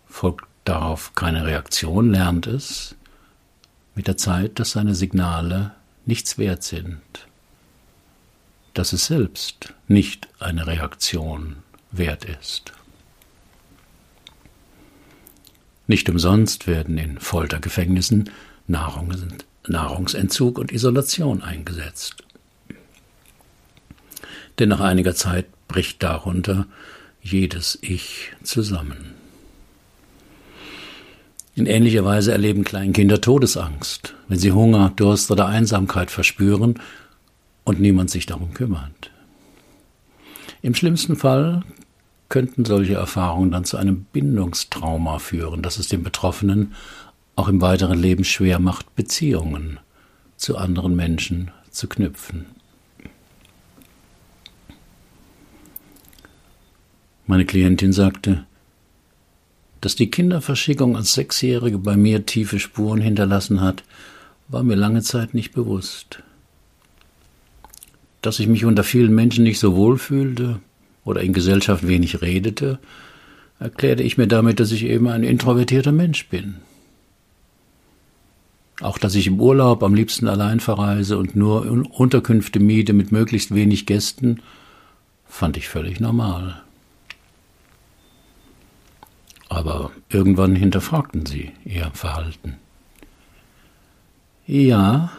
Folgt 0.06 0.46
darauf 0.66 1.16
keine 1.16 1.48
Reaktion, 1.48 2.12
lernt 2.12 2.46
es 2.46 2.96
mit 3.96 4.06
der 4.06 4.18
Zeit, 4.18 4.60
dass 4.60 4.70
seine 4.70 4.94
Signale 4.94 5.72
nichts 6.06 6.38
wert 6.38 6.62
sind, 6.62 7.02
dass 8.76 8.94
es 8.94 9.08
selbst 9.08 9.74
nicht 9.88 10.28
eine 10.38 10.68
Reaktion 10.68 11.56
wert 11.92 12.24
ist. 12.26 12.72
Nicht 15.88 16.10
umsonst 16.10 16.68
werden 16.68 16.98
in 16.98 17.20
Foltergefängnissen 17.20 18.30
Nahrungsentzug 18.68 20.58
und 20.58 20.72
Isolation 20.72 21.42
eingesetzt 21.42 22.28
denn 24.60 24.70
nach 24.70 24.80
einiger 24.80 25.16
Zeit 25.16 25.46
bricht 25.68 26.02
darunter 26.02 26.66
jedes 27.22 27.78
Ich 27.82 28.32
zusammen. 28.44 29.14
In 31.56 31.66
ähnlicher 31.66 32.06
Weise 32.06 32.32
erleben 32.32 32.64
Kleinkinder 32.64 33.20
Todesangst, 33.20 34.14
wenn 34.28 34.38
sie 34.38 34.52
Hunger, 34.52 34.94
Durst 34.96 35.32
oder 35.32 35.48
Einsamkeit 35.48 36.12
verspüren 36.12 36.80
und 37.64 37.80
niemand 37.80 38.12
sich 38.12 38.26
darum 38.26 38.54
kümmert. 38.54 39.12
Im 40.62 40.76
schlimmsten 40.76 41.16
Fall 41.16 41.64
könnten 42.30 42.66
solche 42.66 42.96
Erfahrungen 42.96 43.52
dann 43.52 43.66
zu 43.66 43.78
einem 43.78 44.06
Bindungstrauma 44.12 45.20
führen, 45.20 45.62
das 45.62 45.78
es 45.78 45.88
dem 45.88 46.04
Betroffenen 46.04 46.74
auch 47.36 47.48
im 47.48 47.62
weiteren 47.62 48.00
Leben 48.00 48.24
schwer 48.24 48.60
macht, 48.60 48.96
Beziehungen 48.96 49.80
zu 50.36 50.58
anderen 50.58 50.96
Menschen 50.96 51.52
zu 51.70 51.88
knüpfen. 51.88 52.48
Meine 57.26 57.46
Klientin 57.46 57.94
sagte, 57.94 58.46
dass 59.82 59.96
die 59.96 60.10
Kinderverschickung 60.10 60.96
als 60.96 61.14
Sechsjährige 61.14 61.78
bei 61.78 61.96
mir 61.96 62.26
tiefe 62.26 62.60
Spuren 62.60 63.02
hinterlassen 63.02 63.62
hat, 63.62 63.84
war 64.48 64.64
mir 64.64 64.76
lange 64.76 65.02
Zeit 65.02 65.34
nicht 65.34 65.54
bewusst. 65.54 66.24
Dass 68.22 68.40
ich 68.40 68.48
mich 68.48 68.66
unter 68.66 68.84
vielen 68.84 69.14
Menschen 69.14 69.44
nicht 69.44 69.60
so 69.60 69.76
wohl 69.76 69.98
fühlte 69.98 70.60
oder 71.08 71.22
in 71.22 71.34
Gesellschaft 71.34 71.88
wenig 71.88 72.22
redete, 72.22 72.80
erklärte 73.60 74.04
ich 74.04 74.18
mir 74.18 74.28
damit, 74.28 74.60
dass 74.60 74.72
ich 74.72 74.84
eben 74.84 75.08
ein 75.08 75.24
introvertierter 75.24 75.92
Mensch 75.92 76.28
bin. 76.28 76.58
Auch 78.82 78.98
dass 78.98 79.16
ich 79.16 79.26
im 79.26 79.40
Urlaub 79.40 79.82
am 79.82 79.96
liebsten 79.96 80.28
allein 80.28 80.60
verreise 80.60 81.18
und 81.18 81.36
nur 81.36 81.66
Unterkünfte 81.98 82.60
miete 82.60 82.94
mit 82.94 83.12
möglichst 83.12 83.56
wenig 83.56 83.86
Gästen, 83.88 84.42
fand 85.26 85.58
ich 85.58 85.68
völlig 85.70 86.00
normal. 86.00 86.62
Aber 89.50 89.92
irgendwann 90.10 90.56
hinterfragten 90.56 91.26
sie 91.26 91.54
ihr 91.64 91.90
Verhalten. 91.94 92.58
Ja, 94.46 95.12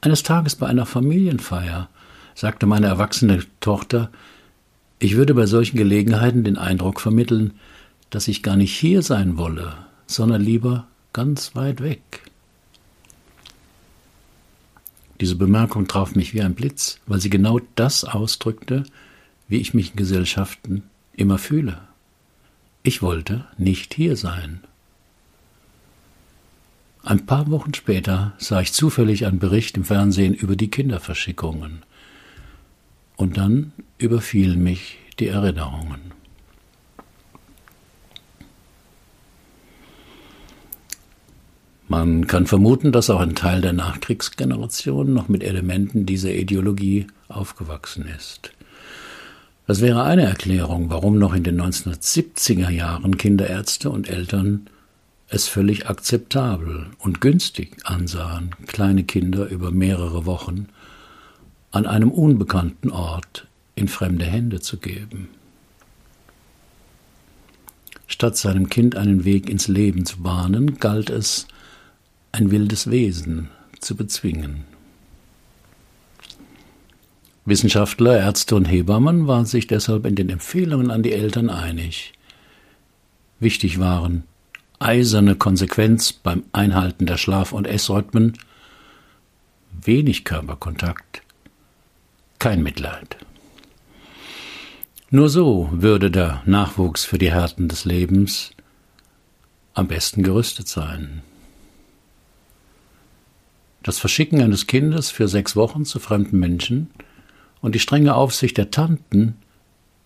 eines 0.00 0.22
Tages 0.22 0.56
bei 0.56 0.68
einer 0.68 0.86
Familienfeier 0.86 1.88
sagte 2.34 2.66
meine 2.66 2.86
erwachsene 2.86 3.44
Tochter, 3.60 4.10
ich 5.02 5.16
würde 5.16 5.34
bei 5.34 5.46
solchen 5.46 5.76
Gelegenheiten 5.76 6.44
den 6.44 6.56
Eindruck 6.56 7.00
vermitteln, 7.00 7.54
dass 8.10 8.28
ich 8.28 8.44
gar 8.44 8.54
nicht 8.54 8.78
hier 8.78 9.02
sein 9.02 9.36
wolle, 9.36 9.74
sondern 10.06 10.40
lieber 10.40 10.86
ganz 11.12 11.56
weit 11.56 11.82
weg. 11.82 12.22
Diese 15.20 15.34
Bemerkung 15.34 15.88
traf 15.88 16.14
mich 16.14 16.34
wie 16.34 16.42
ein 16.42 16.54
Blitz, 16.54 17.00
weil 17.06 17.20
sie 17.20 17.30
genau 17.30 17.58
das 17.74 18.04
ausdrückte, 18.04 18.84
wie 19.48 19.56
ich 19.58 19.74
mich 19.74 19.90
in 19.90 19.96
Gesellschaften 19.96 20.84
immer 21.14 21.38
fühle. 21.38 21.80
Ich 22.84 23.02
wollte 23.02 23.44
nicht 23.58 23.94
hier 23.94 24.16
sein. 24.16 24.60
Ein 27.02 27.26
paar 27.26 27.50
Wochen 27.50 27.74
später 27.74 28.34
sah 28.38 28.60
ich 28.60 28.72
zufällig 28.72 29.26
einen 29.26 29.40
Bericht 29.40 29.76
im 29.76 29.84
Fernsehen 29.84 30.32
über 30.32 30.54
die 30.54 30.70
Kinderverschickungen. 30.70 31.82
Und 33.22 33.36
dann 33.36 33.72
überfielen 33.98 34.64
mich 34.64 34.98
die 35.20 35.28
Erinnerungen. 35.28 36.10
Man 41.86 42.26
kann 42.26 42.48
vermuten, 42.48 42.90
dass 42.90 43.10
auch 43.10 43.20
ein 43.20 43.36
Teil 43.36 43.60
der 43.60 43.74
Nachkriegsgeneration 43.74 45.14
noch 45.14 45.28
mit 45.28 45.44
Elementen 45.44 46.04
dieser 46.04 46.32
Ideologie 46.32 47.06
aufgewachsen 47.28 48.06
ist. 48.08 48.50
Das 49.68 49.80
wäre 49.80 50.02
eine 50.02 50.24
Erklärung, 50.24 50.90
warum 50.90 51.16
noch 51.16 51.32
in 51.32 51.44
den 51.44 51.62
1970er 51.62 52.70
Jahren 52.70 53.18
Kinderärzte 53.18 53.88
und 53.90 54.08
Eltern 54.08 54.66
es 55.28 55.46
völlig 55.46 55.88
akzeptabel 55.88 56.86
und 56.98 57.20
günstig 57.20 57.76
ansahen, 57.84 58.50
kleine 58.66 59.04
Kinder 59.04 59.46
über 59.46 59.70
mehrere 59.70 60.26
Wochen 60.26 60.66
an 61.72 61.86
einem 61.86 62.10
unbekannten 62.10 62.90
Ort 62.90 63.46
in 63.74 63.88
fremde 63.88 64.24
Hände 64.24 64.60
zu 64.60 64.76
geben. 64.76 65.28
Statt 68.06 68.36
seinem 68.36 68.68
Kind 68.68 68.94
einen 68.94 69.24
Weg 69.24 69.48
ins 69.48 69.68
Leben 69.68 70.04
zu 70.04 70.18
bahnen, 70.18 70.78
galt 70.78 71.10
es, 71.10 71.48
ein 72.30 72.50
wildes 72.50 72.90
Wesen 72.90 73.48
zu 73.80 73.96
bezwingen. 73.96 74.64
Wissenschaftler, 77.44 78.18
Ärzte 78.18 78.54
und 78.54 78.66
Hebammen 78.66 79.26
waren 79.26 79.46
sich 79.46 79.66
deshalb 79.66 80.06
in 80.06 80.14
den 80.14 80.28
Empfehlungen 80.28 80.90
an 80.90 81.02
die 81.02 81.12
Eltern 81.12 81.50
einig. 81.50 82.12
Wichtig 83.40 83.80
waren 83.80 84.24
eiserne 84.78 85.34
Konsequenz 85.34 86.12
beim 86.12 86.44
Einhalten 86.52 87.06
der 87.06 87.16
Schlaf- 87.16 87.52
und 87.52 87.66
Essrhythmen, 87.66 88.34
wenig 89.72 90.24
Körperkontakt, 90.24 91.21
kein 92.42 92.64
Mitleid. 92.64 93.18
Nur 95.10 95.28
so 95.28 95.68
würde 95.70 96.10
der 96.10 96.42
Nachwuchs 96.44 97.04
für 97.04 97.16
die 97.16 97.30
Härten 97.30 97.68
des 97.68 97.84
Lebens 97.84 98.50
am 99.74 99.86
besten 99.86 100.24
gerüstet 100.24 100.66
sein. 100.66 101.22
Das 103.84 104.00
Verschicken 104.00 104.42
eines 104.42 104.66
Kindes 104.66 105.12
für 105.12 105.28
sechs 105.28 105.54
Wochen 105.54 105.84
zu 105.84 106.00
fremden 106.00 106.40
Menschen 106.40 106.90
und 107.60 107.76
die 107.76 107.78
strenge 107.78 108.16
Aufsicht 108.16 108.58
der 108.58 108.72
Tanten 108.72 109.36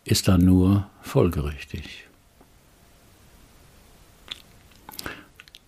ist 0.05 0.29
dann 0.29 0.45
nur 0.45 0.91
folgerichtig. 1.01 2.05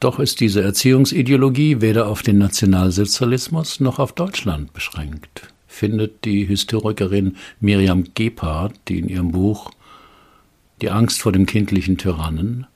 Doch 0.00 0.18
ist 0.18 0.40
diese 0.40 0.62
Erziehungsideologie 0.62 1.80
weder 1.80 2.08
auf 2.08 2.20
den 2.20 2.36
Nationalsozialismus 2.36 3.80
noch 3.80 3.98
auf 3.98 4.12
Deutschland 4.12 4.74
beschränkt, 4.74 5.48
findet 5.78 6.24
die 6.24 6.44
Historikerin 6.44 7.36
Miriam 7.60 8.04
Gebhardt, 8.14 8.74
die 8.88 8.98
in 8.98 9.08
ihrem 9.08 9.32
Buch 9.32 9.70
Die 10.80 10.90
Angst 10.90 11.22
vor 11.22 11.32
dem 11.32 11.46
kindlichen 11.46 11.98
Tyrannen 11.98 12.66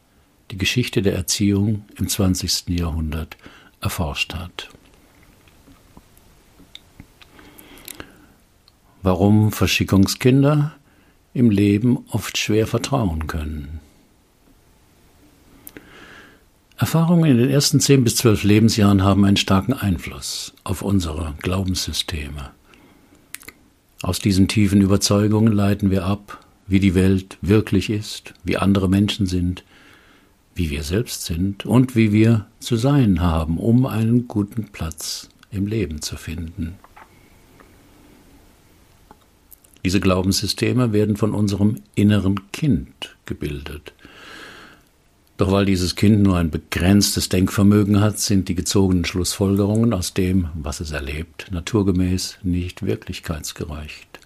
die 0.50 0.58
Geschichte 0.58 1.02
der 1.02 1.14
Erziehung 1.14 1.84
im 1.96 2.08
20. 2.08 2.68
Jahrhundert 2.68 3.36
erforscht 3.80 4.34
hat. 4.34 4.70
warum 9.02 9.52
Verschickungskinder 9.52 10.72
im 11.34 11.50
Leben 11.50 12.04
oft 12.10 12.38
schwer 12.38 12.66
vertrauen 12.66 13.26
können. 13.26 13.80
Erfahrungen 16.76 17.30
in 17.30 17.38
den 17.38 17.50
ersten 17.50 17.80
zehn 17.80 18.02
bis 18.02 18.16
zwölf 18.16 18.42
Lebensjahren 18.42 19.02
haben 19.02 19.24
einen 19.24 19.36
starken 19.36 19.72
Einfluss 19.72 20.52
auf 20.64 20.82
unsere 20.82 21.34
Glaubenssysteme. 21.40 22.50
Aus 24.02 24.18
diesen 24.18 24.48
tiefen 24.48 24.80
Überzeugungen 24.80 25.52
leiten 25.52 25.92
wir 25.92 26.04
ab, 26.04 26.44
wie 26.66 26.80
die 26.80 26.96
Welt 26.96 27.38
wirklich 27.40 27.88
ist, 27.88 28.34
wie 28.42 28.56
andere 28.56 28.88
Menschen 28.88 29.26
sind, 29.26 29.62
wie 30.56 30.70
wir 30.70 30.82
selbst 30.82 31.24
sind 31.24 31.64
und 31.64 31.94
wie 31.94 32.12
wir 32.12 32.46
zu 32.58 32.76
sein 32.76 33.20
haben, 33.20 33.58
um 33.58 33.86
einen 33.86 34.26
guten 34.26 34.64
Platz 34.64 35.28
im 35.52 35.68
Leben 35.68 36.02
zu 36.02 36.16
finden. 36.16 36.74
Diese 39.84 40.00
Glaubenssysteme 40.00 40.92
werden 40.92 41.16
von 41.16 41.32
unserem 41.32 41.76
inneren 41.94 42.50
Kind 42.52 43.16
gebildet. 43.24 43.92
Doch 45.42 45.50
weil 45.50 45.64
dieses 45.64 45.96
Kind 45.96 46.22
nur 46.22 46.36
ein 46.36 46.52
begrenztes 46.52 47.28
Denkvermögen 47.28 48.00
hat, 48.00 48.20
sind 48.20 48.48
die 48.48 48.54
gezogenen 48.54 49.04
Schlussfolgerungen 49.04 49.92
aus 49.92 50.14
dem, 50.14 50.50
was 50.54 50.78
es 50.78 50.92
erlebt, 50.92 51.48
naturgemäß 51.50 52.38
nicht 52.44 52.86
wirklichkeitsgereicht. 52.86 54.20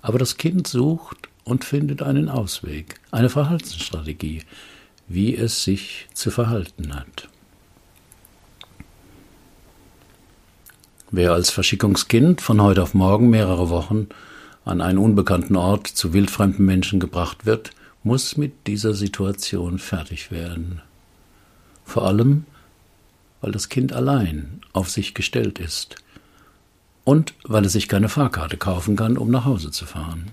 Aber 0.00 0.20
das 0.20 0.36
Kind 0.36 0.68
sucht 0.68 1.28
und 1.42 1.64
findet 1.64 2.02
einen 2.02 2.28
Ausweg, 2.28 3.00
eine 3.10 3.30
Verhaltensstrategie, 3.30 4.42
wie 5.08 5.34
es 5.34 5.64
sich 5.64 6.06
zu 6.14 6.30
verhalten 6.30 6.94
hat. 6.94 7.28
Wer 11.10 11.32
als 11.32 11.50
Verschickungskind 11.50 12.40
von 12.40 12.62
heute 12.62 12.84
auf 12.84 12.94
morgen 12.94 13.28
mehrere 13.28 13.70
Wochen 13.70 14.06
an 14.64 14.80
einen 14.80 14.98
unbekannten 14.98 15.56
Ort 15.56 15.88
zu 15.88 16.12
wildfremden 16.12 16.64
Menschen 16.64 17.00
gebracht 17.00 17.44
wird, 17.44 17.72
muss 18.02 18.36
mit 18.36 18.66
dieser 18.66 18.94
Situation 18.94 19.78
fertig 19.78 20.30
werden. 20.30 20.80
Vor 21.84 22.06
allem, 22.06 22.44
weil 23.40 23.52
das 23.52 23.68
Kind 23.68 23.92
allein 23.92 24.60
auf 24.72 24.90
sich 24.90 25.14
gestellt 25.14 25.58
ist 25.58 25.96
und 27.04 27.34
weil 27.44 27.64
es 27.64 27.72
sich 27.72 27.88
keine 27.88 28.08
Fahrkarte 28.08 28.56
kaufen 28.56 28.96
kann, 28.96 29.16
um 29.16 29.30
nach 29.30 29.44
Hause 29.44 29.70
zu 29.70 29.86
fahren. 29.86 30.30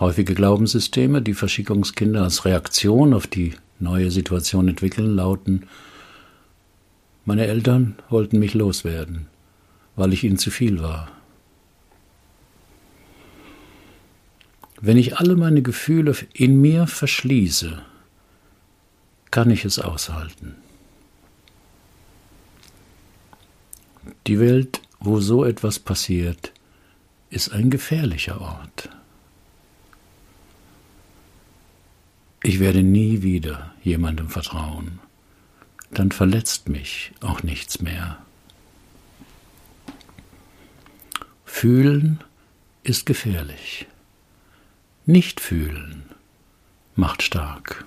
Häufige 0.00 0.34
Glaubenssysteme, 0.34 1.22
die 1.22 1.34
Verschickungskinder 1.34 2.22
als 2.22 2.44
Reaktion 2.44 3.14
auf 3.14 3.26
die 3.28 3.54
neue 3.78 4.10
Situation 4.10 4.68
entwickeln, 4.68 5.14
lauten 5.14 5.66
Meine 7.24 7.46
Eltern 7.46 7.96
wollten 8.10 8.40
mich 8.40 8.54
loswerden, 8.54 9.28
weil 9.94 10.12
ich 10.12 10.24
ihnen 10.24 10.38
zu 10.38 10.50
viel 10.50 10.82
war. 10.82 11.13
Wenn 14.86 14.98
ich 14.98 15.16
alle 15.16 15.34
meine 15.34 15.62
Gefühle 15.62 16.14
in 16.34 16.60
mir 16.60 16.86
verschließe, 16.86 17.82
kann 19.30 19.50
ich 19.50 19.64
es 19.64 19.78
aushalten. 19.78 20.56
Die 24.26 24.38
Welt, 24.38 24.82
wo 25.00 25.20
so 25.20 25.42
etwas 25.42 25.78
passiert, 25.78 26.52
ist 27.30 27.50
ein 27.50 27.70
gefährlicher 27.70 28.42
Ort. 28.42 28.90
Ich 32.42 32.60
werde 32.60 32.82
nie 32.82 33.22
wieder 33.22 33.74
jemandem 33.82 34.28
vertrauen. 34.28 34.98
Dann 35.92 36.12
verletzt 36.12 36.68
mich 36.68 37.12
auch 37.22 37.42
nichts 37.42 37.80
mehr. 37.80 38.18
Fühlen 41.46 42.22
ist 42.82 43.06
gefährlich. 43.06 43.86
Nicht 45.06 45.40
fühlen 45.40 46.04
macht 46.96 47.22
stark. 47.22 47.84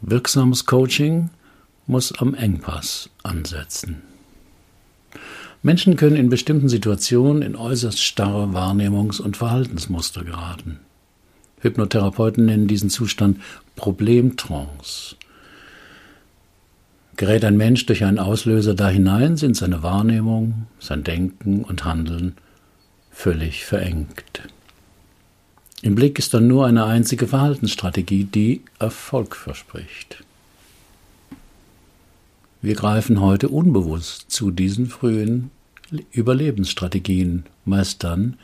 Wirksames 0.00 0.64
Coaching 0.64 1.30
muss 1.88 2.12
am 2.12 2.34
Engpass 2.34 3.10
ansetzen. 3.24 4.02
Menschen 5.64 5.96
können 5.96 6.14
in 6.14 6.30
bestimmten 6.30 6.68
Situationen 6.68 7.42
in 7.42 7.56
äußerst 7.56 8.00
starre 8.00 8.44
Wahrnehmungs- 8.54 9.20
und 9.20 9.36
Verhaltensmuster 9.36 10.22
geraten. 10.22 10.78
Hypnotherapeuten 11.60 12.44
nennen 12.44 12.68
diesen 12.68 12.90
Zustand 12.90 13.40
Problemtrance. 13.74 15.16
Gerät 17.20 17.44
ein 17.44 17.58
Mensch 17.58 17.84
durch 17.84 18.02
einen 18.04 18.18
Auslöser 18.18 18.72
da 18.72 18.88
hinein, 18.88 19.36
sind 19.36 19.54
seine 19.54 19.82
Wahrnehmung, 19.82 20.66
sein 20.78 21.04
Denken 21.04 21.64
und 21.64 21.84
Handeln 21.84 22.32
völlig 23.10 23.66
verengt. 23.66 24.40
Im 25.82 25.96
Blick 25.96 26.18
ist 26.18 26.32
dann 26.32 26.48
nur 26.48 26.64
eine 26.64 26.86
einzige 26.86 27.26
Verhaltensstrategie, 27.26 28.24
die 28.24 28.62
Erfolg 28.78 29.36
verspricht. 29.36 30.24
Wir 32.62 32.74
greifen 32.74 33.20
heute 33.20 33.50
unbewusst 33.50 34.30
zu 34.30 34.50
diesen 34.50 34.86
frühen 34.86 35.50
Überlebensstrategien, 36.12 37.44
meist 37.66 38.02
dann, 38.02 38.38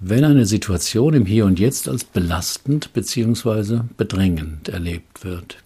wenn 0.00 0.24
eine 0.24 0.44
Situation 0.44 1.14
im 1.14 1.24
Hier 1.24 1.46
und 1.46 1.58
Jetzt 1.58 1.88
als 1.88 2.04
belastend 2.04 2.92
bzw. 2.92 3.80
bedrängend 3.96 4.68
erlebt 4.68 5.24
wird. 5.24 5.56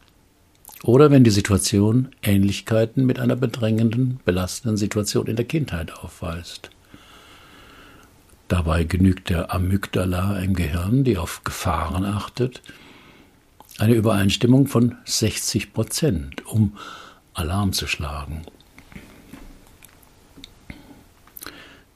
Oder 0.82 1.10
wenn 1.10 1.24
die 1.24 1.30
Situation 1.30 2.08
Ähnlichkeiten 2.22 3.04
mit 3.04 3.18
einer 3.18 3.36
bedrängenden, 3.36 4.20
belastenden 4.24 4.76
Situation 4.76 5.26
in 5.26 5.36
der 5.36 5.44
Kindheit 5.44 5.92
aufweist. 5.92 6.70
Dabei 8.48 8.84
genügt 8.84 9.28
der 9.30 9.54
Amygdala 9.54 10.38
im 10.40 10.54
Gehirn, 10.54 11.04
die 11.04 11.18
auf 11.18 11.44
Gefahren 11.44 12.04
achtet, 12.04 12.62
eine 13.78 13.94
Übereinstimmung 13.94 14.66
von 14.66 14.96
60 15.04 15.72
Prozent, 15.72 16.46
um 16.46 16.76
Alarm 17.34 17.72
zu 17.72 17.86
schlagen. 17.86 18.42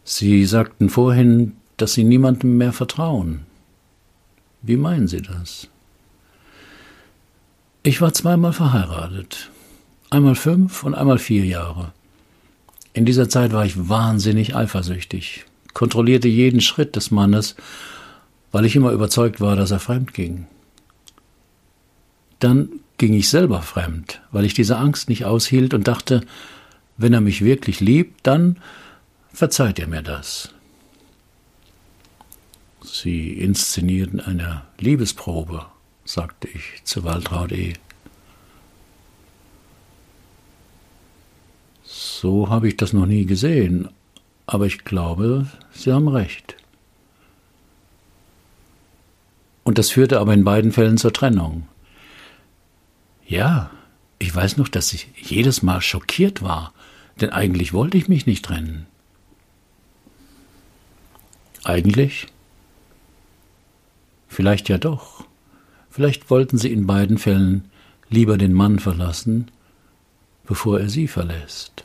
Sie 0.04 0.44
sagten 0.44 0.90
vorhin, 0.90 1.56
dass 1.76 1.94
Sie 1.94 2.04
niemandem 2.04 2.56
mehr 2.58 2.72
vertrauen. 2.72 3.46
Wie 4.62 4.76
meinen 4.76 5.08
Sie 5.08 5.22
das? 5.22 5.68
Ich 7.86 8.00
war 8.00 8.14
zweimal 8.14 8.54
verheiratet. 8.54 9.50
Einmal 10.08 10.36
fünf 10.36 10.84
und 10.84 10.94
einmal 10.94 11.18
vier 11.18 11.44
Jahre. 11.44 11.92
In 12.94 13.04
dieser 13.04 13.28
Zeit 13.28 13.52
war 13.52 13.66
ich 13.66 13.90
wahnsinnig 13.90 14.56
eifersüchtig, 14.56 15.44
kontrollierte 15.74 16.26
jeden 16.26 16.62
Schritt 16.62 16.96
des 16.96 17.10
Mannes, 17.10 17.56
weil 18.52 18.64
ich 18.64 18.74
immer 18.74 18.90
überzeugt 18.92 19.38
war, 19.42 19.54
dass 19.54 19.70
er 19.70 19.80
fremd 19.80 20.14
ging. 20.14 20.46
Dann 22.38 22.70
ging 22.96 23.12
ich 23.12 23.28
selber 23.28 23.60
fremd, 23.60 24.22
weil 24.32 24.46
ich 24.46 24.54
diese 24.54 24.78
Angst 24.78 25.10
nicht 25.10 25.26
aushielt 25.26 25.74
und 25.74 25.86
dachte, 25.86 26.22
wenn 26.96 27.12
er 27.12 27.20
mich 27.20 27.44
wirklich 27.44 27.80
liebt, 27.80 28.26
dann 28.26 28.56
verzeiht 29.30 29.78
er 29.78 29.88
mir 29.88 30.02
das. 30.02 30.54
Sie 32.82 33.32
inszenierten 33.32 34.20
eine 34.20 34.62
Liebesprobe, 34.78 35.66
sagte 36.04 36.48
ich 36.48 36.84
zu 36.84 37.04
Waltraud 37.04 37.52
E. 37.52 37.74
So 41.82 42.48
habe 42.48 42.68
ich 42.68 42.76
das 42.76 42.92
noch 42.92 43.06
nie 43.06 43.26
gesehen, 43.26 43.88
aber 44.46 44.66
ich 44.66 44.84
glaube, 44.84 45.46
Sie 45.72 45.92
haben 45.92 46.08
recht. 46.08 46.56
Und 49.62 49.78
das 49.78 49.90
führte 49.90 50.20
aber 50.20 50.34
in 50.34 50.44
beiden 50.44 50.72
Fällen 50.72 50.98
zur 50.98 51.12
Trennung. 51.12 51.66
Ja, 53.26 53.70
ich 54.18 54.34
weiß 54.34 54.58
noch, 54.58 54.68
dass 54.68 54.92
ich 54.92 55.08
jedes 55.16 55.62
Mal 55.62 55.80
schockiert 55.80 56.42
war, 56.42 56.74
denn 57.20 57.30
eigentlich 57.30 57.72
wollte 57.72 57.96
ich 57.96 58.08
mich 58.08 58.26
nicht 58.26 58.44
trennen. 58.44 58.86
Eigentlich? 61.64 62.26
Vielleicht 64.28 64.68
ja 64.68 64.76
doch. 64.76 65.23
Vielleicht 65.94 66.28
wollten 66.28 66.58
sie 66.58 66.72
in 66.72 66.88
beiden 66.88 67.18
Fällen 67.18 67.70
lieber 68.10 68.36
den 68.36 68.52
Mann 68.52 68.80
verlassen, 68.80 69.52
bevor 70.44 70.80
er 70.80 70.88
sie 70.88 71.06
verlässt. 71.06 71.84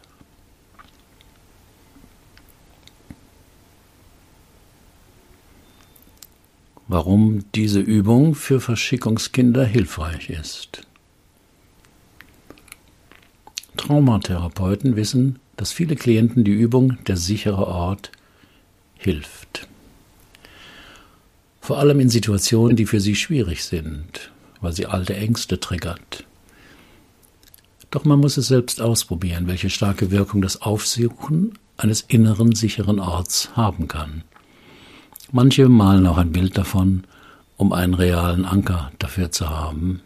Warum 6.87 7.45
diese 7.53 7.81
Übung 7.81 8.33
für 8.33 8.59
Verschickungskinder 8.59 9.63
hilfreich 9.63 10.31
ist. 10.31 10.87
Traumatherapeuten 13.77 14.95
wissen, 14.95 15.37
dass 15.55 15.71
viele 15.71 15.95
Klienten 15.95 16.43
die 16.43 16.59
Übung 16.59 16.97
der 17.05 17.15
sichere 17.15 17.67
Ort 17.67 18.11
hilft. 18.95 19.68
Vor 21.69 21.77
allem 21.77 21.99
in 21.99 22.09
Situationen, 22.09 22.75
die 22.75 22.87
für 22.87 22.99
sie 22.99 23.13
schwierig 23.13 23.63
sind, 23.63 24.31
weil 24.59 24.73
sie 24.73 24.87
alte 24.87 25.15
Ängste 25.15 25.59
triggert. 25.59 26.25
Doch 27.91 28.05
man 28.05 28.17
muss 28.17 28.37
es 28.37 28.47
selbst 28.47 28.81
ausprobieren, 28.81 29.45
welche 29.45 29.69
starke 29.69 30.09
Wirkung 30.09 30.41
das 30.41 30.63
Aufsuchen 30.63 31.59
eines 31.77 32.01
inneren 32.01 32.55
sicheren 32.55 32.99
Orts 32.99 33.51
haben 33.55 33.87
kann. 33.87 34.23
Manche 35.31 35.69
malen 35.69 36.07
auch 36.07 36.17
ein 36.17 36.31
Bild 36.31 36.57
davon, 36.57 37.03
um 37.55 37.71
einen 37.71 37.93
realen 37.93 38.45
Anker 38.45 38.91
dafür 38.97 39.31
zu 39.31 39.47
haben. 39.47 40.01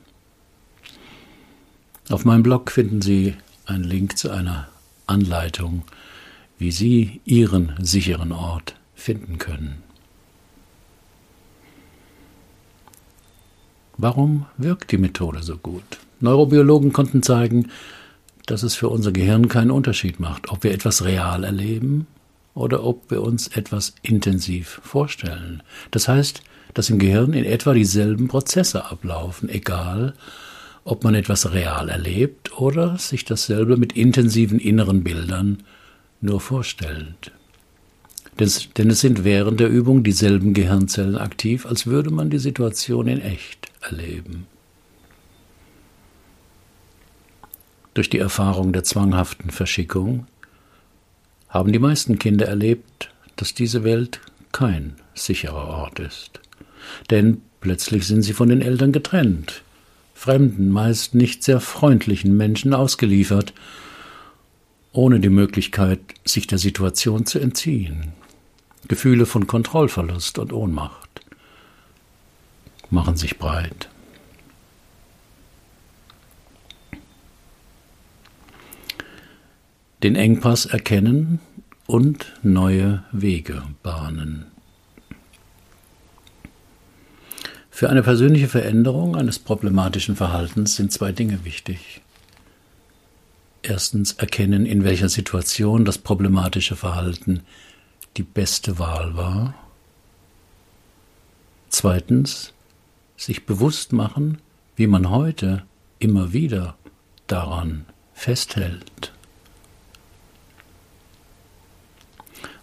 Auf 2.09 2.25
meinem 2.25 2.43
Blog 2.43 2.71
finden 2.71 3.01
Sie 3.01 3.35
ein 3.67 3.85
Link 3.85 4.17
zu 4.17 4.31
einer 4.31 4.67
Anleitung, 5.07 5.83
wie 6.57 6.71
Sie 6.71 7.21
Ihren 7.23 7.71
sicheren 7.79 8.33
Ort 8.33 8.75
finden 8.95 9.37
können. 9.37 9.81
Warum 13.97 14.45
wirkt 14.57 14.91
die 14.91 14.97
Methode 14.97 15.43
so 15.43 15.57
gut? 15.57 15.83
Neurobiologen 16.19 16.93
konnten 16.93 17.21
zeigen, 17.21 17.69
dass 18.45 18.63
es 18.63 18.75
für 18.75 18.89
unser 18.89 19.11
Gehirn 19.11 19.47
keinen 19.47 19.71
Unterschied 19.71 20.19
macht, 20.19 20.49
ob 20.49 20.63
wir 20.63 20.71
etwas 20.71 21.03
real 21.03 21.43
erleben 21.43 22.07
oder 22.55 22.83
ob 22.83 23.09
wir 23.11 23.21
uns 23.21 23.47
etwas 23.47 23.93
intensiv 24.01 24.81
vorstellen. 24.83 25.63
Das 25.91 26.07
heißt, 26.07 26.41
dass 26.73 26.89
im 26.89 26.99
Gehirn 26.99 27.33
in 27.33 27.45
etwa 27.45 27.73
dieselben 27.73 28.27
Prozesse 28.27 28.85
ablaufen, 28.89 29.47
egal 29.49 30.13
ob 30.85 31.03
man 31.03 31.15
etwas 31.15 31.53
real 31.53 31.87
erlebt 31.89 32.57
oder 32.59 32.97
sich 32.97 33.25
dasselbe 33.25 33.77
mit 33.77 33.93
intensiven 33.93 34.59
inneren 34.59 35.03
Bildern 35.03 35.63
nur 36.19 36.41
vorstellt. 36.41 37.31
denn 38.39 38.89
es 38.89 38.99
sind 38.99 39.23
während 39.23 39.59
der 39.59 39.69
Übung 39.69 40.03
dieselben 40.03 40.53
Gehirnzellen 40.53 41.17
aktiv, 41.17 41.65
als 41.65 41.85
würde 41.85 42.09
man 42.09 42.29
die 42.29 42.39
Situation 42.39 43.07
in 43.07 43.21
echt 43.21 43.62
erleben. 43.83 44.47
Durch 47.93 48.09
die 48.09 48.19
Erfahrung 48.19 48.73
der 48.73 48.83
zwanghaften 48.83 49.51
Verschickung 49.51 50.25
haben 51.47 51.71
die 51.71 51.79
meisten 51.79 52.17
Kinder 52.17 52.47
erlebt, 52.47 53.11
dass 53.35 53.53
diese 53.53 53.83
Welt 53.83 54.19
kein 54.51 54.95
sicherer 55.13 55.67
Ort 55.67 55.99
ist. 55.99 56.39
Denn 57.11 57.41
plötzlich 57.61 58.07
sind 58.07 58.23
sie 58.23 58.33
von 58.33 58.49
den 58.49 58.61
Eltern 58.61 58.91
getrennt, 58.91 59.61
fremden, 60.13 60.69
meist 60.69 61.13
nicht 61.13 61.43
sehr 61.43 61.59
freundlichen 61.59 62.35
Menschen 62.35 62.73
ausgeliefert, 62.73 63.53
ohne 64.91 65.19
die 65.19 65.29
Möglichkeit, 65.29 65.99
sich 66.25 66.47
der 66.47 66.57
Situation 66.57 67.25
zu 67.25 67.39
entziehen. 67.39 68.13
Gefühle 68.87 69.25
von 69.25 69.47
Kontrollverlust 69.47 70.39
und 70.39 70.53
Ohnmacht 70.53 71.21
machen 72.93 73.17
sich 73.17 73.37
breit. 73.37 73.89
Den 80.03 80.15
Engpass 80.15 80.65
erkennen 80.65 81.39
und 81.87 82.33
neue 82.43 83.03
Wege 83.11 83.63
bahnen. 83.81 84.45
Für 87.71 87.89
eine 87.89 88.03
persönliche 88.03 88.47
Veränderung 88.47 89.15
eines 89.15 89.39
problematischen 89.39 90.15
Verhaltens 90.15 90.75
sind 90.75 90.91
zwei 90.91 91.11
Dinge 91.11 91.43
wichtig. 91.43 92.01
Erstens 93.63 94.13
erkennen, 94.13 94.65
in 94.65 94.83
welcher 94.83 95.09
Situation 95.09 95.83
das 95.83 95.97
problematische 95.97 96.75
Verhalten 96.75 97.41
die 98.17 98.23
beste 98.23 98.77
Wahl 98.77 99.15
war. 99.17 99.55
Zweitens, 101.69 102.53
sich 103.17 103.45
bewusst 103.45 103.93
machen, 103.93 104.39
wie 104.75 104.87
man 104.87 105.09
heute 105.09 105.63
immer 105.99 106.33
wieder 106.33 106.75
daran 107.27 107.85
festhält. 108.13 109.13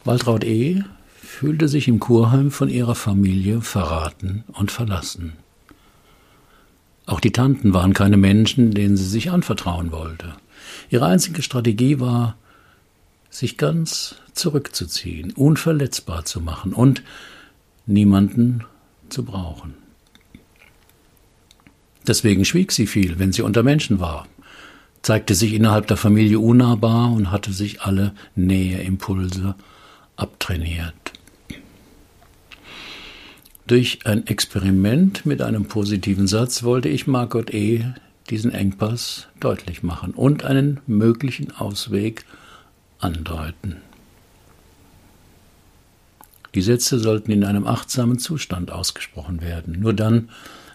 Waltraud 0.05 0.45
E. 0.45 0.83
fühlte 1.15 1.69
sich 1.69 1.89
im 1.89 2.01
Kurheim 2.01 2.51
von 2.51 2.69
ihrer 2.69 2.95
Familie 2.95 3.61
verraten 3.61 4.45
und 4.53 4.71
verlassen. 4.71 5.35
Auch 7.07 7.21
die 7.21 7.33
Tanten 7.33 7.75
waren 7.75 7.93
keine 7.93 8.17
Menschen, 8.17 8.73
denen 8.73 8.97
sie 8.97 9.05
sich 9.05 9.31
anvertrauen 9.31 9.93
wollte. 9.93 10.35
Ihre 10.91 11.07
einzige 11.07 11.43
Strategie 11.43 12.01
war, 12.01 12.37
sich 13.31 13.57
ganz 13.57 14.17
zurückzuziehen, 14.33 15.33
unverletzbar 15.33 16.25
zu 16.25 16.41
machen 16.41 16.73
und 16.73 17.03
niemanden 17.87 18.65
zu 19.09 19.25
brauchen. 19.25 19.75
Deswegen 22.07 22.45
schwieg 22.45 22.73
sie 22.73 22.87
viel, 22.87 23.19
wenn 23.19 23.33
sie 23.33 23.43
unter 23.43 23.63
Menschen 23.63 24.01
war, 24.01 24.27
zeigte 25.03 25.35
sich 25.35 25.53
innerhalb 25.55 25.87
der 25.87 25.97
Familie 25.97 26.39
unnahbar 26.39 27.13
und 27.13 27.31
hatte 27.31 27.53
sich 27.53 27.83
alle 27.83 28.13
Näheimpulse 28.35 29.55
abtrainiert. 30.17 30.95
Durch 33.67 34.01
ein 34.05 34.27
Experiment 34.27 35.27
mit 35.27 35.43
einem 35.43 35.67
positiven 35.67 36.27
Satz 36.27 36.65
wollte 36.65 36.89
ich 36.89 37.07
Margot 37.07 37.55
E. 37.55 37.85
diesen 38.29 38.53
Engpass 38.53 39.29
deutlich 39.39 39.83
machen 39.83 40.13
und 40.13 40.45
einen 40.45 40.81
möglichen 40.87 41.53
Ausweg 41.53 42.25
andeuten. 42.99 43.77
Die 46.55 46.63
Sätze 46.63 46.99
sollten 46.99 47.31
in 47.31 47.45
einem 47.45 47.67
achtsamen 47.67 48.19
Zustand 48.19 48.73
ausgesprochen 48.73 49.41
werden. 49.41 49.79
Nur 49.79 49.95
dann 49.95 50.31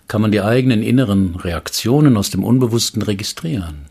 kann 0.07 0.21
man 0.21 0.31
die 0.31 0.41
eigenen 0.41 0.83
inneren 0.83 1.35
Reaktionen 1.35 2.17
aus 2.17 2.29
dem 2.29 2.43
Unbewussten 2.43 3.01
registrieren. 3.01 3.85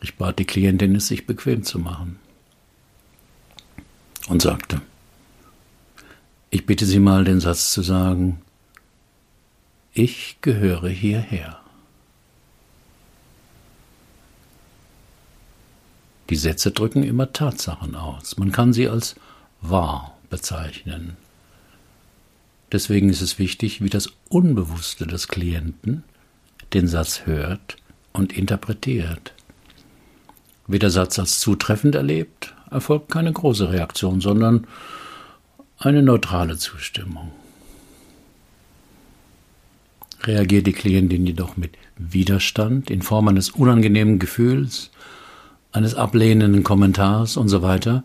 Ich 0.00 0.16
bat 0.16 0.38
die 0.38 0.44
Klientin, 0.44 0.96
es 0.96 1.08
sich 1.08 1.26
bequem 1.26 1.62
zu 1.62 1.78
machen 1.78 2.18
und 4.28 4.42
sagte, 4.42 4.80
ich 6.50 6.66
bitte 6.66 6.86
Sie 6.86 6.98
mal 6.98 7.24
den 7.24 7.40
Satz 7.40 7.72
zu 7.72 7.82
sagen, 7.82 8.40
ich 9.92 10.38
gehöre 10.40 10.88
hierher. 10.88 11.60
Die 16.30 16.36
Sätze 16.36 16.70
drücken 16.70 17.02
immer 17.02 17.32
Tatsachen 17.32 17.94
aus. 17.94 18.36
Man 18.38 18.50
kann 18.50 18.72
sie 18.72 18.88
als 18.88 19.14
wahr 19.60 20.16
bezeichnen. 20.30 21.16
Deswegen 22.72 23.08
ist 23.08 23.20
es 23.20 23.38
wichtig, 23.38 23.82
wie 23.82 23.90
das 23.90 24.10
Unbewusste 24.28 25.06
des 25.06 25.28
Klienten 25.28 26.02
den 26.72 26.88
Satz 26.88 27.26
hört 27.26 27.76
und 28.12 28.36
interpretiert. 28.36 29.32
Wird 30.66 30.82
der 30.82 30.90
Satz 30.90 31.18
als 31.18 31.40
zutreffend 31.40 31.94
erlebt, 31.94 32.54
erfolgt 32.70 33.10
keine 33.10 33.32
große 33.32 33.70
Reaktion, 33.70 34.20
sondern 34.20 34.66
eine 35.78 36.02
neutrale 36.02 36.56
Zustimmung. 36.56 37.30
Reagiert 40.22 40.66
die 40.66 40.72
Klientin 40.72 41.26
jedoch 41.26 41.56
mit 41.56 41.76
Widerstand 41.98 42.90
in 42.90 43.02
Form 43.02 43.28
eines 43.28 43.50
unangenehmen 43.50 44.18
Gefühls, 44.18 44.90
eines 45.72 45.94
ablehnenden 45.94 46.62
Kommentars 46.62 47.36
und 47.36 47.48
so 47.48 47.60
weiter, 47.60 48.04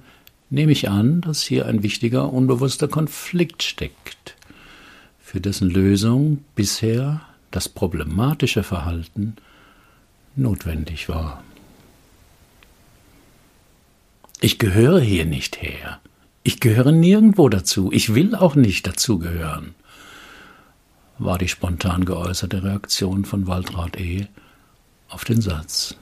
nehme 0.50 0.72
ich 0.72 0.90
an, 0.90 1.22
dass 1.22 1.44
hier 1.44 1.66
ein 1.68 1.84
wichtiger 1.84 2.34
unbewusster 2.34 2.88
Konflikt 2.88 3.64
steckt, 3.64 4.36
für 5.30 5.40
dessen 5.40 5.70
Lösung 5.70 6.44
bisher 6.56 7.22
das 7.52 7.70
problematische 7.70 8.64
Verhalten 8.64 9.36
notwendig 10.36 11.08
war. 11.08 11.44
Ich 14.42 14.58
gehöre 14.58 15.00
hier 15.00 15.26
nicht 15.26 15.62
her. 15.62 16.00
Ich 16.42 16.60
gehöre 16.60 16.92
nirgendwo 16.92 17.48
dazu. 17.48 17.92
Ich 17.92 18.16
will 18.16 18.34
auch 18.34 18.56
nicht 18.56 18.88
dazugehören, 18.88 19.76
war 21.20 21.38
die 21.38 21.48
spontan 21.48 22.06
geäußerte 22.06 22.64
Reaktion 22.64 23.24
von 23.24 23.46
Waltraud 23.46 24.00
E. 24.00 24.26
auf 25.10 25.26
den 25.26 25.42
Satz. 25.42 25.96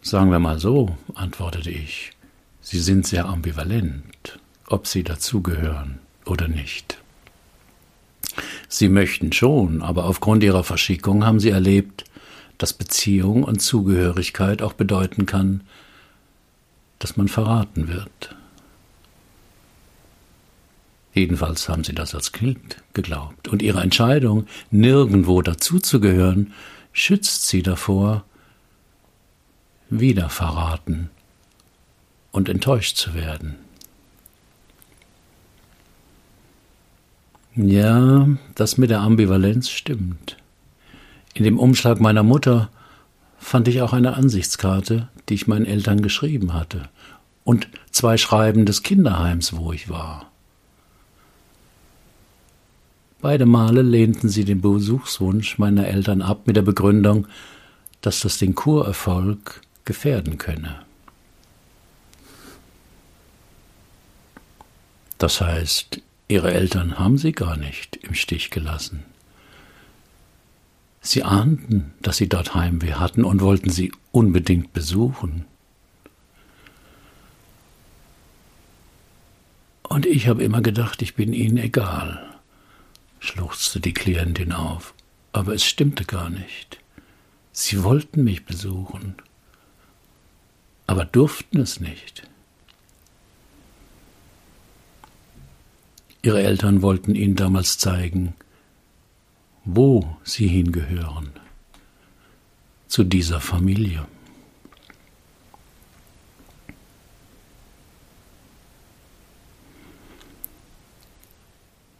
Sagen 0.00 0.30
wir 0.30 0.38
mal 0.38 0.60
so, 0.60 0.96
antwortete 1.14 1.70
ich, 1.70 2.12
Sie 2.60 2.78
sind 2.78 3.04
sehr 3.04 3.26
ambivalent, 3.26 4.38
ob 4.68 4.86
Sie 4.86 5.02
dazugehören 5.02 5.98
oder 6.24 6.48
nicht. 6.48 6.98
Sie 8.68 8.88
möchten 8.88 9.32
schon, 9.32 9.82
aber 9.82 10.04
aufgrund 10.04 10.42
Ihrer 10.42 10.64
Verschickung 10.64 11.24
haben 11.24 11.40
Sie 11.40 11.50
erlebt, 11.50 12.04
dass 12.58 12.72
Beziehung 12.72 13.44
und 13.44 13.60
Zugehörigkeit 13.60 14.62
auch 14.62 14.72
bedeuten 14.72 15.26
kann, 15.26 15.62
dass 16.98 17.16
man 17.16 17.28
verraten 17.28 17.88
wird. 17.88 18.34
Jedenfalls 21.14 21.68
haben 21.68 21.84
sie 21.84 21.94
das 21.94 22.14
als 22.14 22.32
Kind 22.32 22.76
geglaubt. 22.92 23.48
Und 23.48 23.62
ihre 23.62 23.80
Entscheidung, 23.80 24.46
nirgendwo 24.70 25.42
dazuzugehören, 25.42 26.52
schützt 26.92 27.48
sie 27.48 27.62
davor, 27.62 28.24
wieder 29.90 30.28
verraten 30.28 31.10
und 32.30 32.48
enttäuscht 32.48 32.96
zu 32.96 33.14
werden. 33.14 33.56
Ja, 37.60 38.28
das 38.54 38.78
mit 38.78 38.90
der 38.90 39.00
Ambivalenz 39.00 39.68
stimmt. 39.68 40.36
In 41.34 41.42
dem 41.42 41.58
Umschlag 41.58 41.98
meiner 41.98 42.22
Mutter 42.22 42.70
fand 43.36 43.66
ich 43.66 43.82
auch 43.82 43.92
eine 43.92 44.14
Ansichtskarte, 44.14 45.08
die 45.28 45.34
ich 45.34 45.48
meinen 45.48 45.66
Eltern 45.66 46.00
geschrieben 46.00 46.54
hatte, 46.54 46.88
und 47.42 47.66
zwei 47.90 48.16
Schreiben 48.16 48.64
des 48.64 48.84
Kinderheims, 48.84 49.56
wo 49.56 49.72
ich 49.72 49.88
war. 49.88 50.30
Beide 53.20 53.44
Male 53.44 53.82
lehnten 53.82 54.28
sie 54.28 54.44
den 54.44 54.60
Besuchswunsch 54.60 55.58
meiner 55.58 55.88
Eltern 55.88 56.22
ab 56.22 56.42
mit 56.46 56.54
der 56.54 56.62
Begründung, 56.62 57.26
dass 58.02 58.20
das 58.20 58.38
den 58.38 58.54
Kurerfolg 58.54 59.62
gefährden 59.84 60.38
könne. 60.38 60.76
Das 65.18 65.40
heißt, 65.40 66.00
ihre 66.28 66.52
Eltern 66.52 66.98
haben 66.98 67.18
sie 67.18 67.32
gar 67.32 67.56
nicht 67.56 67.96
im 67.96 68.14
Stich 68.14 68.50
gelassen. 68.50 69.04
Sie 71.00 71.22
ahnten, 71.22 71.94
dass 72.02 72.18
sie 72.18 72.28
dort 72.28 72.54
Heimweh 72.54 72.94
hatten 72.94 73.24
und 73.24 73.40
wollten 73.40 73.70
sie 73.70 73.92
unbedingt 74.12 74.72
besuchen. 74.72 75.46
Und 79.84 80.04
ich 80.04 80.28
habe 80.28 80.44
immer 80.44 80.60
gedacht, 80.60 81.00
ich 81.00 81.14
bin 81.14 81.32
ihnen 81.32 81.56
egal, 81.56 82.38
schluchzte 83.20 83.80
die 83.80 83.94
Klientin 83.94 84.52
auf, 84.52 84.92
aber 85.32 85.54
es 85.54 85.64
stimmte 85.64 86.04
gar 86.04 86.28
nicht. 86.28 86.78
Sie 87.52 87.82
wollten 87.82 88.22
mich 88.22 88.44
besuchen, 88.44 89.14
aber 90.86 91.06
durften 91.06 91.60
es 91.60 91.80
nicht. 91.80 92.28
Ihre 96.22 96.42
Eltern 96.42 96.82
wollten 96.82 97.14
ihnen 97.14 97.36
damals 97.36 97.78
zeigen, 97.78 98.34
wo 99.64 100.16
sie 100.24 100.48
hingehören, 100.48 101.30
zu 102.88 103.04
dieser 103.04 103.40
Familie. 103.40 104.06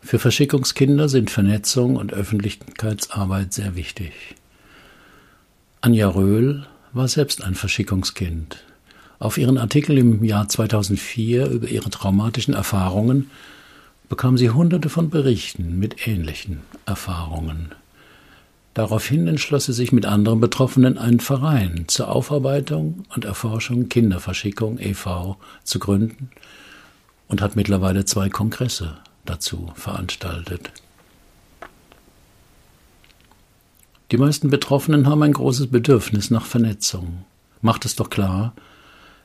Für 0.09 0.19
Verschickungskinder 0.19 1.11
sind 1.11 1.31
Vernetzung 1.31 1.97
und 1.97 2.15
Öffentlichkeitsarbeit 2.15 3.53
sehr 3.53 3.77
wichtig. 3.77 4.13
Anja 5.83 6.09
Röhl 6.09 6.67
war 6.95 7.07
selbst 7.09 7.45
ein 7.45 7.55
Verschickungskind. 7.55 8.65
Auf 9.19 9.37
ihren 9.37 9.59
Artikel 9.59 9.99
im 9.99 10.25
Jahr 10.25 10.49
2004 10.49 11.49
über 11.49 11.69
ihre 11.69 11.91
traumatischen 11.91 12.55
Erfahrungen 12.55 13.31
bekam 14.09 14.39
sie 14.39 14.51
hunderte 14.51 14.89
von 14.89 15.11
Berichten 15.11 15.79
mit 15.79 16.07
ähnlichen 16.07 16.61
Erfahrungen. 16.87 17.75
Daraufhin 18.75 19.27
entschloss 19.27 19.67
sie 19.67 19.73
sich 19.73 19.93
mit 19.93 20.07
anderen 20.07 20.41
Betroffenen 20.41 20.99
einen 20.99 21.21
Verein 21.21 21.85
zur 21.89 22.09
Aufarbeitung 22.09 23.05
und 23.15 23.25
Erforschung 23.25 23.89
Kinderverschickung 23.89 24.79
e.V. 24.79 25.37
zu 25.65 25.79
gründen 25.79 26.31
und 27.27 27.43
hat 27.43 27.57
mittlerweile 27.57 28.05
zwei 28.05 28.29
Kongresse 28.29 28.99
dazu 29.25 29.73
veranstaltet. 29.75 30.71
Die 34.11 34.17
meisten 34.17 34.49
Betroffenen 34.49 35.07
haben 35.07 35.23
ein 35.23 35.35
großes 35.35 35.67
Bedürfnis 35.67 36.31
nach 36.31 36.47
Vernetzung. 36.47 37.25
Macht 37.61 37.85
es 37.85 37.97
doch 37.97 38.09
klar, 38.09 38.55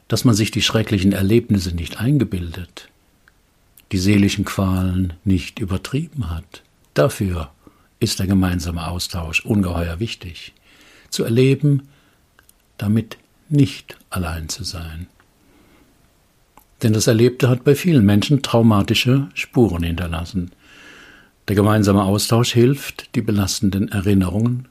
dass 0.08 0.26
man 0.26 0.36
sich 0.36 0.52
die 0.52 0.62
schrecklichen 0.62 1.14
Erlebnisse 1.14 1.74
nicht 1.74 2.02
eingebildet, 2.02 2.90
die 3.94 4.00
seelischen 4.00 4.44
Qualen 4.44 5.14
nicht 5.24 5.60
übertrieben 5.60 6.32
hat. 6.32 6.64
Dafür 6.96 7.52
ist 8.00 8.18
der 8.18 8.26
gemeinsame 8.26 8.88
Austausch 8.88 9.46
ungeheuer 9.46 10.00
wichtig. 10.00 10.54
Zu 11.12 11.24
erleben, 11.24 11.84
damit 12.80 13.18
nicht 13.50 13.96
allein 14.10 14.50
zu 14.50 14.64
sein. 14.64 15.06
Denn 16.82 16.92
das 16.92 17.06
Erlebte 17.06 17.50
hat 17.50 17.64
bei 17.64 17.76
vielen 17.76 18.04
Menschen 18.04 18.42
traumatische 18.42 19.30
Spuren 19.36 19.84
hinterlassen. 19.84 20.52
Der 21.48 21.56
gemeinsame 21.56 22.04
Austausch 22.04 22.52
hilft, 22.52 23.14
die 23.14 23.22
belastenden 23.22 23.90
Erinnerungen 23.90 24.68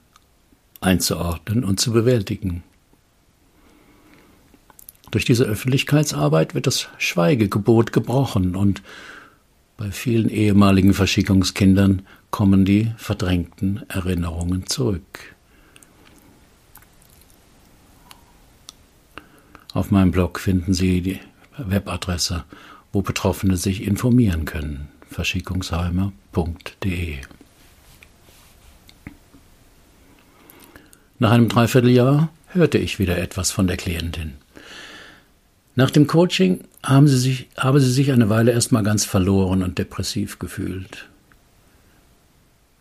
einzuordnen 0.81 1.63
und 1.63 1.79
zu 1.79 1.93
bewältigen. 1.93 2.61
Durch 5.13 5.23
diese 5.25 5.43
Öffentlichkeitsarbeit 5.43 6.55
wird 6.55 6.65
das 6.65 6.87
Schweigegebot 6.97 7.93
gebrochen 7.93 8.55
und 8.55 8.81
bei 9.77 9.91
vielen 9.91 10.27
ehemaligen 10.27 10.95
Verschickungskindern 10.95 12.01
kommen 12.31 12.65
die 12.65 12.91
verdrängten 12.97 13.87
Erinnerungen 13.89 14.65
zurück. 14.65 15.35
Auf 19.71 19.91
meinem 19.91 20.09
Blog 20.09 20.39
finden 20.39 20.73
Sie 20.73 21.01
die 21.01 21.19
Webadresse, 21.59 22.43
wo 22.91 23.03
Betroffene 23.03 23.55
sich 23.55 23.83
informieren 23.83 24.45
können. 24.45 24.87
verschickungsheimer.de 25.11 27.17
Nach 31.19 31.29
einem 31.29 31.49
Dreivierteljahr 31.49 32.29
hörte 32.47 32.79
ich 32.79 32.97
wieder 32.97 33.19
etwas 33.19 33.51
von 33.51 33.67
der 33.67 33.77
Klientin. 33.77 34.42
Nach 35.75 35.89
dem 35.89 36.05
Coaching 36.05 36.63
haben 36.83 37.07
sie 37.07 37.17
sich, 37.17 37.49
habe 37.57 37.79
sie 37.79 37.91
sich 37.91 38.11
eine 38.11 38.29
Weile 38.29 38.51
erstmal 38.51 38.83
ganz 38.83 39.05
verloren 39.05 39.63
und 39.63 39.77
depressiv 39.79 40.37
gefühlt. 40.37 41.09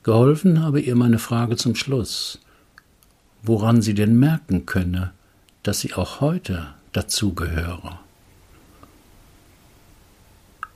Geholfen 0.02 0.62
habe 0.62 0.80
ihr 0.80 0.96
meine 0.96 1.18
Frage 1.18 1.56
zum 1.56 1.74
Schluss, 1.74 2.40
woran 3.42 3.80
sie 3.82 3.94
denn 3.94 4.18
merken 4.18 4.66
könne, 4.66 5.12
dass 5.62 5.80
sie 5.80 5.94
auch 5.94 6.20
heute 6.20 6.74
dazugehöre. 6.92 7.98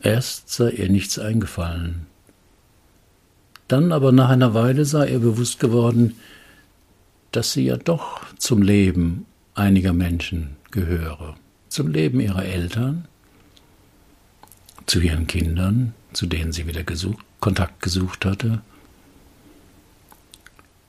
Erst 0.01 0.51
sei 0.51 0.71
ihr 0.71 0.89
nichts 0.89 1.19
eingefallen. 1.19 2.07
Dann 3.69 3.93
aber 3.93 4.13
nach 4.13 4.29
einer 4.29 4.55
Weile 4.55 4.85
sei 4.85 5.11
ihr 5.11 5.19
bewusst 5.19 5.59
geworden, 5.59 6.15
dass 7.33 7.53
sie 7.53 7.65
ja 7.65 7.77
doch 7.77 8.21
zum 8.39 8.63
Leben 8.63 9.27
einiger 9.55 9.93
Menschen 9.93 10.57
gehöre, 10.71 11.37
zum 11.77 11.89
Leben 11.89 12.21
ihrer 12.21 12.43
Eltern, 12.43 13.07
zu 14.87 14.99
ihren 14.99 15.27
Kindern, 15.27 15.93
zu 16.15 16.25
denen 16.25 16.51
sie 16.51 16.67
wieder 16.67 16.85
gesucht, 16.85 17.23
Kontakt 17.39 17.83
gesucht 17.83 18.25
hatte, 18.25 18.63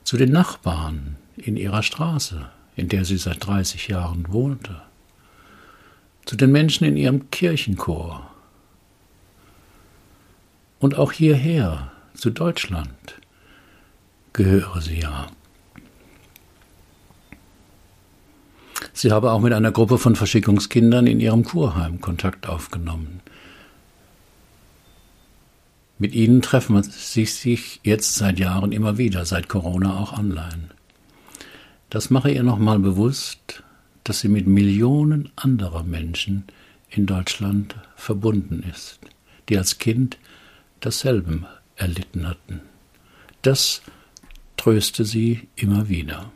zu 0.02 0.16
den 0.16 0.32
Nachbarn 0.32 1.16
in 1.36 1.58
ihrer 1.58 1.82
Straße, 1.82 2.48
in 2.74 2.88
der 2.88 3.04
sie 3.04 3.18
seit 3.18 3.46
30 3.46 3.88
Jahren 3.88 4.32
wohnte, 4.32 4.80
zu 6.24 6.36
den 6.36 6.52
Menschen 6.52 6.84
in 6.84 6.96
ihrem 6.96 7.30
Kirchenchor, 7.30 8.30
und 10.78 10.94
auch 10.94 11.12
hierher, 11.12 11.92
zu 12.14 12.30
Deutschland, 12.30 13.20
gehöre 14.32 14.80
sie 14.80 15.00
ja. 15.00 15.26
Sie 19.00 19.12
habe 19.12 19.30
auch 19.30 19.38
mit 19.38 19.52
einer 19.52 19.70
Gruppe 19.70 19.96
von 19.96 20.16
Verschickungskindern 20.16 21.06
in 21.06 21.20
ihrem 21.20 21.44
Kurheim 21.44 22.00
Kontakt 22.00 22.48
aufgenommen. 22.48 23.20
Mit 26.00 26.16
ihnen 26.16 26.42
treffen 26.42 26.82
sie 26.82 27.24
sich 27.24 27.78
jetzt 27.84 28.16
seit 28.16 28.40
Jahren 28.40 28.72
immer 28.72 28.98
wieder, 28.98 29.24
seit 29.24 29.48
Corona 29.48 30.00
auch 30.00 30.18
online. 30.18 30.70
Das 31.90 32.10
mache 32.10 32.32
ihr 32.32 32.42
nochmal 32.42 32.80
bewusst, 32.80 33.62
dass 34.02 34.18
sie 34.18 34.28
mit 34.28 34.48
Millionen 34.48 35.30
anderer 35.36 35.84
Menschen 35.84 36.42
in 36.90 37.06
Deutschland 37.06 37.76
verbunden 37.94 38.64
ist, 38.68 38.98
die 39.48 39.56
als 39.56 39.78
Kind 39.78 40.18
dasselbe 40.80 41.46
erlitten 41.76 42.26
hatten. 42.26 42.62
Das 43.42 43.80
tröste 44.56 45.04
sie 45.04 45.46
immer 45.54 45.88
wieder. 45.88 46.32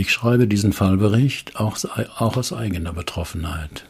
Ich 0.00 0.12
schreibe 0.12 0.48
diesen 0.48 0.72
Fallbericht 0.72 1.56
auch, 1.56 1.76
auch 2.16 2.38
aus 2.38 2.54
eigener 2.54 2.94
Betroffenheit. 2.94 3.84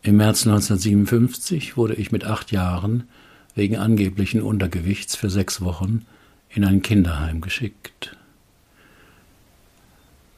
Im 0.00 0.16
März 0.16 0.46
1957 0.46 1.76
wurde 1.76 1.92
ich 1.92 2.12
mit 2.12 2.24
acht 2.24 2.50
Jahren 2.50 3.06
wegen 3.54 3.76
angeblichen 3.76 4.40
Untergewichts 4.40 5.16
für 5.16 5.28
sechs 5.28 5.60
Wochen 5.60 6.06
in 6.48 6.64
ein 6.64 6.80
Kinderheim 6.80 7.42
geschickt. 7.42 8.16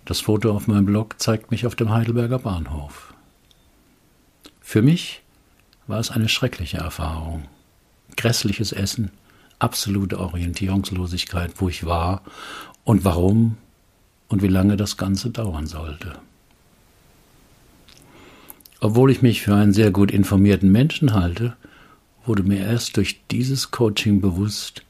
Das 0.07 0.19
Foto 0.19 0.51
auf 0.57 0.67
meinem 0.67 0.87
Blog 0.87 1.21
zeigt 1.21 1.53
mich 1.53 1.65
auf 1.65 1.77
dem 1.77 1.91
Heidelberger 1.91 2.41
Bahnhof. 2.41 3.15
Für 4.61 4.83
mich 4.83 5.23
war 5.87 6.01
es 6.01 6.11
eine 6.11 6.29
schreckliche 6.29 6.79
Erfahrung. 6.79 7.45
Grässliches 8.17 8.73
Essen, 8.73 9.13
absolute 9.61 10.19
Orientierungslosigkeit, 10.19 11.53
wo 11.59 11.69
ich 11.69 11.87
war 11.87 12.23
und 12.83 13.05
warum 13.05 13.57
und 14.31 14.43
wie 14.43 14.49
lange 14.49 14.79
das 14.79 14.97
Ganze 14.97 15.29
dauern 15.29 15.67
sollte. 15.67 16.15
Obwohl 18.81 19.11
ich 19.11 19.21
mich 19.21 19.43
für 19.43 19.55
einen 19.55 19.75
sehr 19.75 19.91
gut 19.91 20.11
informierten 20.11 20.73
Menschen 20.73 21.13
halte, 21.13 21.55
wurde 22.25 22.43
mir 22.43 22.61
erst 22.61 22.97
durch 22.97 23.21
dieses 23.31 23.71
Coaching 23.71 24.23
bewusst, 24.23 24.83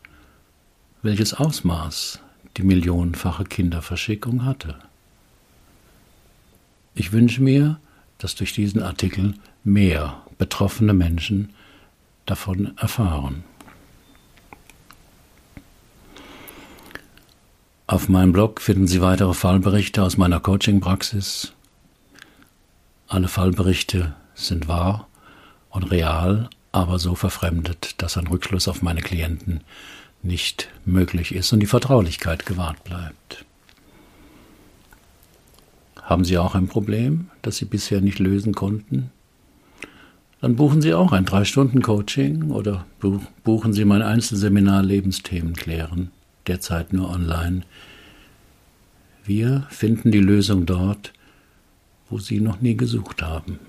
welches 1.03 1.34
Ausmaß 1.34 2.20
die 2.57 2.62
millionenfache 2.62 3.45
Kinderverschickung 3.45 4.45
hatte. 4.45 4.76
Ich 6.95 7.12
wünsche 7.12 7.43
mir, 7.43 7.80
dass 8.18 8.34
durch 8.34 8.53
diesen 8.53 8.82
Artikel 8.82 9.34
mehr 9.64 10.22
betroffene 10.38 10.93
Menschen 10.93 11.51
davon 12.26 12.76
erfahren. 12.76 13.45
Auf 17.91 18.09
meinem 18.09 18.30
Blog 18.30 18.61
finden 18.61 18.86
Sie 18.86 19.01
weitere 19.01 19.34
Fallberichte 19.34 20.05
aus 20.05 20.16
meiner 20.16 20.38
Coaching-Praxis. 20.38 21.55
Alle 23.09 23.26
Fallberichte 23.26 24.14
sind 24.32 24.68
wahr 24.68 25.09
und 25.70 25.91
real, 25.91 26.49
aber 26.70 27.01
so 27.01 27.16
verfremdet, 27.16 28.01
dass 28.01 28.16
ein 28.16 28.28
Rückschluss 28.28 28.68
auf 28.68 28.82
meine 28.82 29.01
Klienten 29.01 29.62
nicht 30.22 30.68
möglich 30.84 31.34
ist 31.34 31.53
und 31.53 31.59
die 31.59 31.66
Vertraulichkeit 31.66 32.47
gewahrt 32.47 32.84
bleibt. 32.84 33.45
Haben 36.01 36.24
Sie 36.24 36.38
auch 36.38 36.55
ein 36.55 36.68
Problem, 36.68 37.28
das 37.43 37.57
Sie 37.57 37.64
bisher 37.64 38.01
nicht 38.01 38.20
lösen 38.20 38.55
konnten? 38.55 39.11
Dann 40.41 40.55
buchen 40.55 40.80
Sie 40.80 40.95
auch 40.95 41.11
ein 41.11 41.26
3-Stunden-Coaching 41.26 42.53
oder 42.53 42.86
buchen 43.43 43.72
Sie 43.72 43.84
mein 43.84 44.03
Einzelseminar 44.03 44.84
Lebensthemen 44.84 45.55
klären. 45.55 46.12
Derzeit 46.51 46.92
nur 46.92 47.09
online. 47.11 47.62
Wir 49.24 49.68
finden 49.70 50.11
die 50.11 50.18
Lösung 50.18 50.66
dort, 50.66 51.12
wo 52.09 52.18
Sie 52.18 52.40
noch 52.40 52.61
nie 52.61 52.76
gesucht 52.76 53.22
haben. 53.22 53.61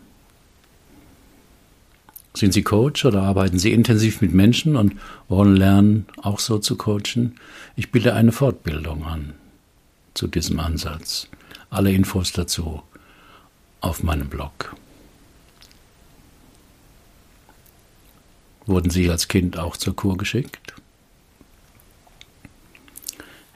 Sind 2.34 2.54
Sie 2.54 2.64
Coach 2.64 3.06
oder 3.06 3.22
arbeiten 3.22 3.60
Sie 3.60 3.72
intensiv 3.72 4.22
mit 4.22 4.34
Menschen 4.34 4.76
und 4.76 4.96
wollen 5.28 5.56
lernen, 5.56 6.06
auch 6.18 6.40
so 6.40 6.58
zu 6.58 6.76
coachen? 6.76 7.36
Ich 7.76 7.92
biete 7.92 8.16
eine 8.16 8.32
Fortbildung 8.32 9.06
an 9.06 9.34
zu 10.16 10.28
diesem 10.28 10.60
Ansatz. 10.60 11.28
Alle 11.70 11.92
Infos 11.92 12.32
dazu 12.32 12.82
auf 13.82 14.02
meinem 14.02 14.30
Blog. 14.30 14.76
Wurden 18.66 18.90
Sie 18.90 19.10
als 19.10 19.28
Kind 19.28 19.60
auch 19.60 19.78
zur 19.78 19.96
Kur 19.96 20.18
geschickt? 20.18 20.81